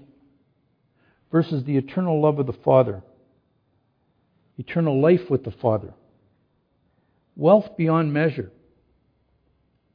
versus 1.32 1.64
the 1.64 1.78
eternal 1.78 2.22
love 2.22 2.40
of 2.40 2.46
the 2.46 2.54
Father, 2.54 3.02
eternal 4.58 5.02
life 5.02 5.30
with 5.30 5.44
the 5.44 5.52
Father, 5.52 5.94
wealth 7.36 7.78
beyond 7.78 8.14
measure, 8.14 8.52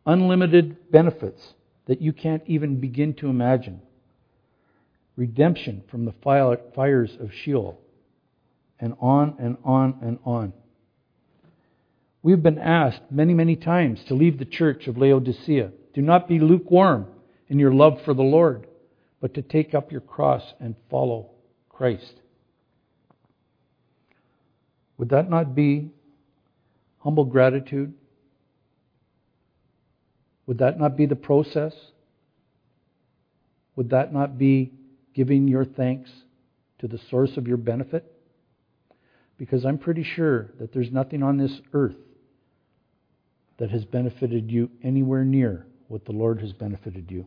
unlimited 0.05 0.90
benefits 0.90 1.55
that 1.87 2.01
you 2.01 2.12
can't 2.12 2.42
even 2.46 2.81
begin 2.81 3.14
to 3.14 3.29
imagine, 3.29 3.81
redemption 5.16 5.83
from 5.90 6.05
the 6.05 6.14
fires 6.75 7.16
of 7.20 7.31
Sheol. 7.33 7.81
And 8.79 8.94
on 9.01 9.37
and 9.38 9.57
on 9.64 10.01
and 10.03 10.18
on. 10.27 10.53
We've 12.22 12.42
been 12.42 12.59
asked 12.59 13.01
many, 13.11 13.33
many 13.33 13.57
times 13.57 14.05
to 14.09 14.14
leave 14.14 14.38
the 14.38 14.44
church 14.44 14.87
of 14.87 14.99
Laodicea. 14.99 15.70
Do 15.94 16.03
not 16.03 16.29
be 16.29 16.40
lukewarm 16.40 17.07
in 17.49 17.59
your 17.59 17.72
love 17.72 18.03
for 18.05 18.12
the 18.12 18.22
Lord, 18.22 18.66
but 19.27 19.35
to 19.35 19.43
take 19.43 19.75
up 19.75 19.91
your 19.91 20.01
cross 20.01 20.55
and 20.61 20.77
follow 20.89 21.31
Christ. 21.69 22.21
Would 24.99 25.09
that 25.09 25.29
not 25.29 25.53
be 25.53 25.91
humble 27.01 27.25
gratitude? 27.25 27.93
Would 30.47 30.59
that 30.59 30.79
not 30.79 30.97
be 30.97 31.07
the 31.07 31.17
process? 31.17 31.75
Would 33.75 33.91
that 33.91 34.12
not 34.15 34.39
be 34.39 34.71
giving 35.12 35.49
your 35.49 35.65
thanks 35.65 36.09
to 36.79 36.87
the 36.87 37.01
source 37.11 37.37
of 37.37 37.49
your 37.49 37.57
benefit? 37.57 38.12
because 39.39 39.65
I'm 39.65 39.79
pretty 39.79 40.03
sure 40.03 40.51
that 40.61 40.73
there's 40.73 40.91
nothing 40.93 41.25
on 41.25 41.37
this 41.37 41.61
earth 41.73 41.97
that 43.59 43.71
has 43.71 43.85
benefited 43.85 44.53
you 44.53 44.71
anywhere 44.85 45.25
near 45.25 45.67
what 45.89 46.05
the 46.05 46.12
Lord 46.12 46.41
has 46.41 46.53
benefited 46.53 47.11
you. 47.11 47.27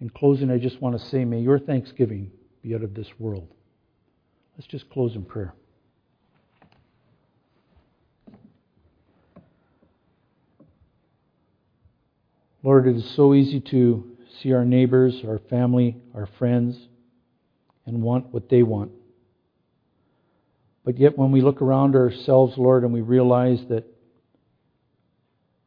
In 0.00 0.10
closing, 0.10 0.50
I 0.50 0.58
just 0.58 0.80
want 0.80 0.98
to 0.98 1.04
say, 1.06 1.24
may 1.24 1.40
your 1.40 1.58
thanksgiving 1.58 2.30
be 2.62 2.74
out 2.74 2.82
of 2.82 2.94
this 2.94 3.08
world. 3.18 3.48
Let's 4.56 4.66
just 4.66 4.90
close 4.90 5.14
in 5.14 5.24
prayer. 5.24 5.54
Lord, 12.62 12.88
it 12.88 12.96
is 12.96 13.08
so 13.10 13.32
easy 13.32 13.60
to 13.60 14.16
see 14.40 14.52
our 14.52 14.64
neighbors, 14.64 15.22
our 15.24 15.38
family, 15.38 15.96
our 16.14 16.26
friends 16.26 16.88
and 17.86 18.02
want 18.02 18.32
what 18.32 18.48
they 18.48 18.62
want. 18.62 18.90
But 20.84 20.98
yet, 20.98 21.16
when 21.16 21.32
we 21.32 21.40
look 21.40 21.62
around 21.62 21.96
ourselves, 21.96 22.58
Lord, 22.58 22.84
and 22.84 22.92
we 22.92 23.00
realize 23.00 23.64
that 23.68 23.84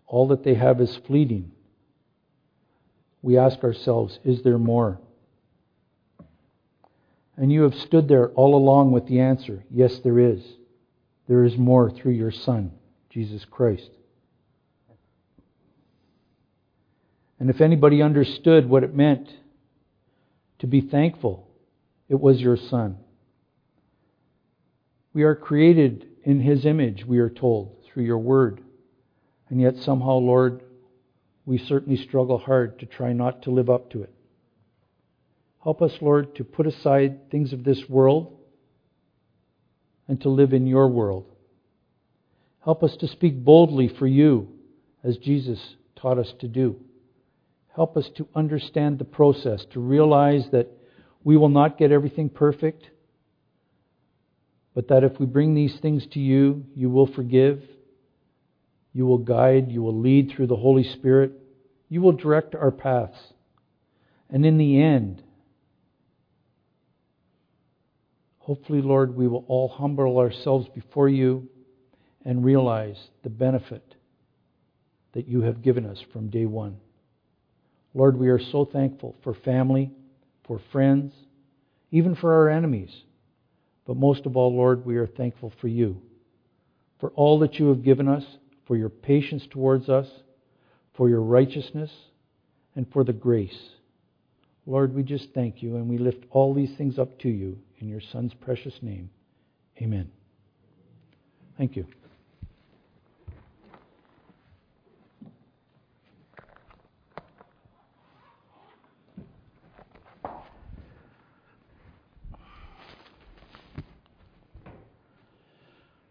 all 0.05 0.27
that 0.29 0.43
they 0.43 0.53
have 0.53 0.79
is 0.79 0.95
fleeting, 1.07 1.51
we 3.21 3.38
ask 3.38 3.63
ourselves, 3.63 4.19
is 4.23 4.43
there 4.43 4.58
more? 4.58 4.99
And 7.38 7.51
you 7.51 7.63
have 7.63 7.75
stood 7.75 8.08
there 8.08 8.29
all 8.29 8.55
along 8.55 8.91
with 8.91 9.08
the 9.08 9.19
answer 9.19 9.63
yes, 9.71 9.99
there 10.03 10.19
is. 10.19 10.41
There 11.27 11.45
is 11.45 11.58
more 11.58 11.91
through 11.91 12.13
your 12.13 12.32
Son, 12.32 12.71
Jesus 13.10 13.45
Christ. 13.45 13.89
And 17.39 17.49
if 17.49 17.62
anybody 17.62 18.01
understood 18.01 18.67
what 18.67 18.84
it 18.84 18.95
meant 18.95 19.29
to 20.60 20.67
be 20.67 20.82
thankful 20.82 21.49
it 22.10 22.19
was 22.19 22.41
your 22.41 22.58
Son. 22.58 22.97
We 25.13 25.23
are 25.23 25.36
created 25.36 26.08
in 26.23 26.41
His 26.41 26.65
image, 26.65 27.05
we 27.05 27.19
are 27.19 27.29
told, 27.29 27.75
through 27.86 28.03
your 28.03 28.17
word. 28.17 28.62
And 29.49 29.62
yet, 29.62 29.77
somehow, 29.77 30.15
Lord, 30.15 30.62
we 31.49 31.57
certainly 31.57 31.97
struggle 32.05 32.38
hard 32.38 32.77
to 32.77 32.85
try 32.85 33.12
not 33.12 33.41
to 33.41 33.49
live 33.49 33.71
up 33.71 33.89
to 33.89 34.03
it. 34.03 34.13
Help 35.63 35.81
us, 35.81 35.91
Lord, 35.99 36.35
to 36.35 36.43
put 36.43 36.67
aside 36.67 37.31
things 37.31 37.53
of 37.53 37.63
this 37.63 37.81
world 37.89 38.38
and 40.07 40.21
to 40.21 40.29
live 40.29 40.53
in 40.53 40.67
your 40.67 40.88
world. 40.88 41.25
Help 42.63 42.83
us 42.83 42.95
to 42.99 43.07
speak 43.07 43.43
boldly 43.43 43.88
for 43.88 44.05
you 44.05 44.47
as 45.03 45.17
Jesus 45.17 45.59
taught 45.95 46.19
us 46.19 46.31
to 46.39 46.47
do. 46.47 46.75
Help 47.75 47.97
us 47.97 48.07
to 48.17 48.27
understand 48.35 48.99
the 48.99 49.03
process, 49.03 49.65
to 49.73 49.79
realize 49.79 50.45
that 50.51 50.67
we 51.23 51.35
will 51.35 51.49
not 51.49 51.79
get 51.79 51.91
everything 51.91 52.29
perfect, 52.29 52.91
but 54.75 54.89
that 54.89 55.03
if 55.03 55.19
we 55.19 55.25
bring 55.25 55.55
these 55.55 55.79
things 55.81 56.05
to 56.12 56.19
you, 56.19 56.63
you 56.75 56.91
will 56.91 57.12
forgive, 57.12 57.63
you 58.93 59.06
will 59.06 59.17
guide, 59.17 59.71
you 59.71 59.82
will 59.82 59.97
lead 59.99 60.32
through 60.32 60.47
the 60.47 60.56
Holy 60.56 60.84
Spirit, 60.84 61.32
you 61.89 62.02
will 62.02 62.12
direct 62.12 62.56
our 62.56 62.71
paths. 62.71 63.17
And 64.30 64.45
in 64.45 64.58
the 64.58 64.82
end, 64.82 65.23
hopefully, 68.39 68.82
Lord, 68.82 69.15
we 69.15 69.28
will 69.28 69.45
all 69.47 69.67
humble 69.67 70.17
ourselves 70.17 70.67
before 70.73 71.10
you 71.10 71.47
and 72.25 72.43
realize 72.43 72.97
the 73.23 73.30
benefit 73.30 73.95
that 75.13 75.28
you 75.28 75.41
have 75.41 75.62
given 75.62 75.86
us 75.86 75.99
from 76.13 76.30
day 76.30 76.45
one. 76.45 76.78
Lord, 77.93 78.17
we 78.17 78.30
are 78.30 78.39
so 78.39 78.65
thankful 78.65 79.15
for 79.23 79.34
family 79.34 79.91
for 80.49 80.60
friends, 80.71 81.13
even 81.91 82.15
for 82.15 82.34
our 82.34 82.49
enemies. 82.49 82.89
But 83.86 83.97
most 83.97 84.25
of 84.25 84.36
all, 84.36 84.56
Lord, 84.56 84.84
we 84.84 84.97
are 84.97 85.06
thankful 85.06 85.54
for 85.62 85.67
you, 85.67 86.02
for 86.99 87.12
all 87.12 87.38
that 87.39 87.60
you 87.60 87.67
have 87.67 87.84
given 87.84 88.08
us, 88.08 88.23
for 88.69 88.77
your 88.77 88.89
patience 88.89 89.47
towards 89.49 89.89
us, 89.89 90.05
for 90.95 91.10
your 91.10 91.23
righteousness, 91.23 91.89
and 92.75 92.86
for 92.93 93.03
the 93.03 93.12
grace. 93.12 93.58
Lord, 94.67 94.93
we 94.93 95.01
just 95.01 95.29
thank 95.34 95.63
you 95.63 95.77
and 95.77 95.89
we 95.89 95.97
lift 95.97 96.23
all 96.29 96.53
these 96.53 96.69
things 96.77 96.99
up 96.99 97.17
to 97.21 97.29
you 97.29 97.58
in 97.79 97.89
your 97.89 97.99
Son's 98.12 98.36
precious 98.36 98.75
name. 98.84 99.10
Amen. 99.82 100.12
Thank 101.58 101.75
you. 101.75 101.88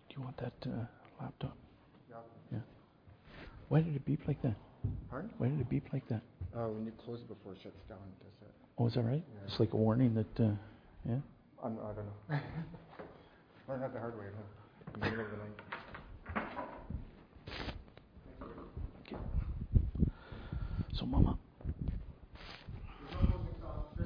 Do 0.08 0.16
you 0.16 0.22
want 0.22 0.36
that 0.38 0.52
uh, 0.66 0.86
laptop? 1.22 1.57
Why 3.68 3.80
did 3.80 3.94
it 3.94 4.04
beep 4.04 4.26
like 4.26 4.40
that? 4.42 4.54
Pardon? 5.10 5.30
Why 5.38 5.48
did 5.48 5.60
it 5.60 5.68
beep 5.68 5.92
like 5.92 6.06
that? 6.08 6.22
Uh, 6.56 6.68
when 6.68 6.86
you 6.86 6.92
close 7.04 7.20
it 7.20 7.28
before 7.28 7.52
it 7.52 7.58
shuts 7.62 7.82
down, 7.88 7.98
does 8.20 8.32
that. 8.40 8.50
Oh, 8.78 8.86
is 8.86 8.94
that 8.94 9.02
right? 9.02 9.22
Yeah. 9.34 9.40
It's 9.46 9.60
like 9.60 9.72
a 9.72 9.76
warning 9.76 10.14
that, 10.14 10.40
uh, 10.42 10.50
yeah? 11.06 11.16
I'm, 11.62 11.78
I 11.78 11.92
don't 11.92 12.06
know. 12.06 12.12
I 13.68 13.76
that 13.76 13.92
the 13.92 14.00
hard 14.00 14.18
way 14.18 14.26
at 14.26 14.34
home. 14.34 14.44
So, 20.94 21.06
Mama. 21.06 21.38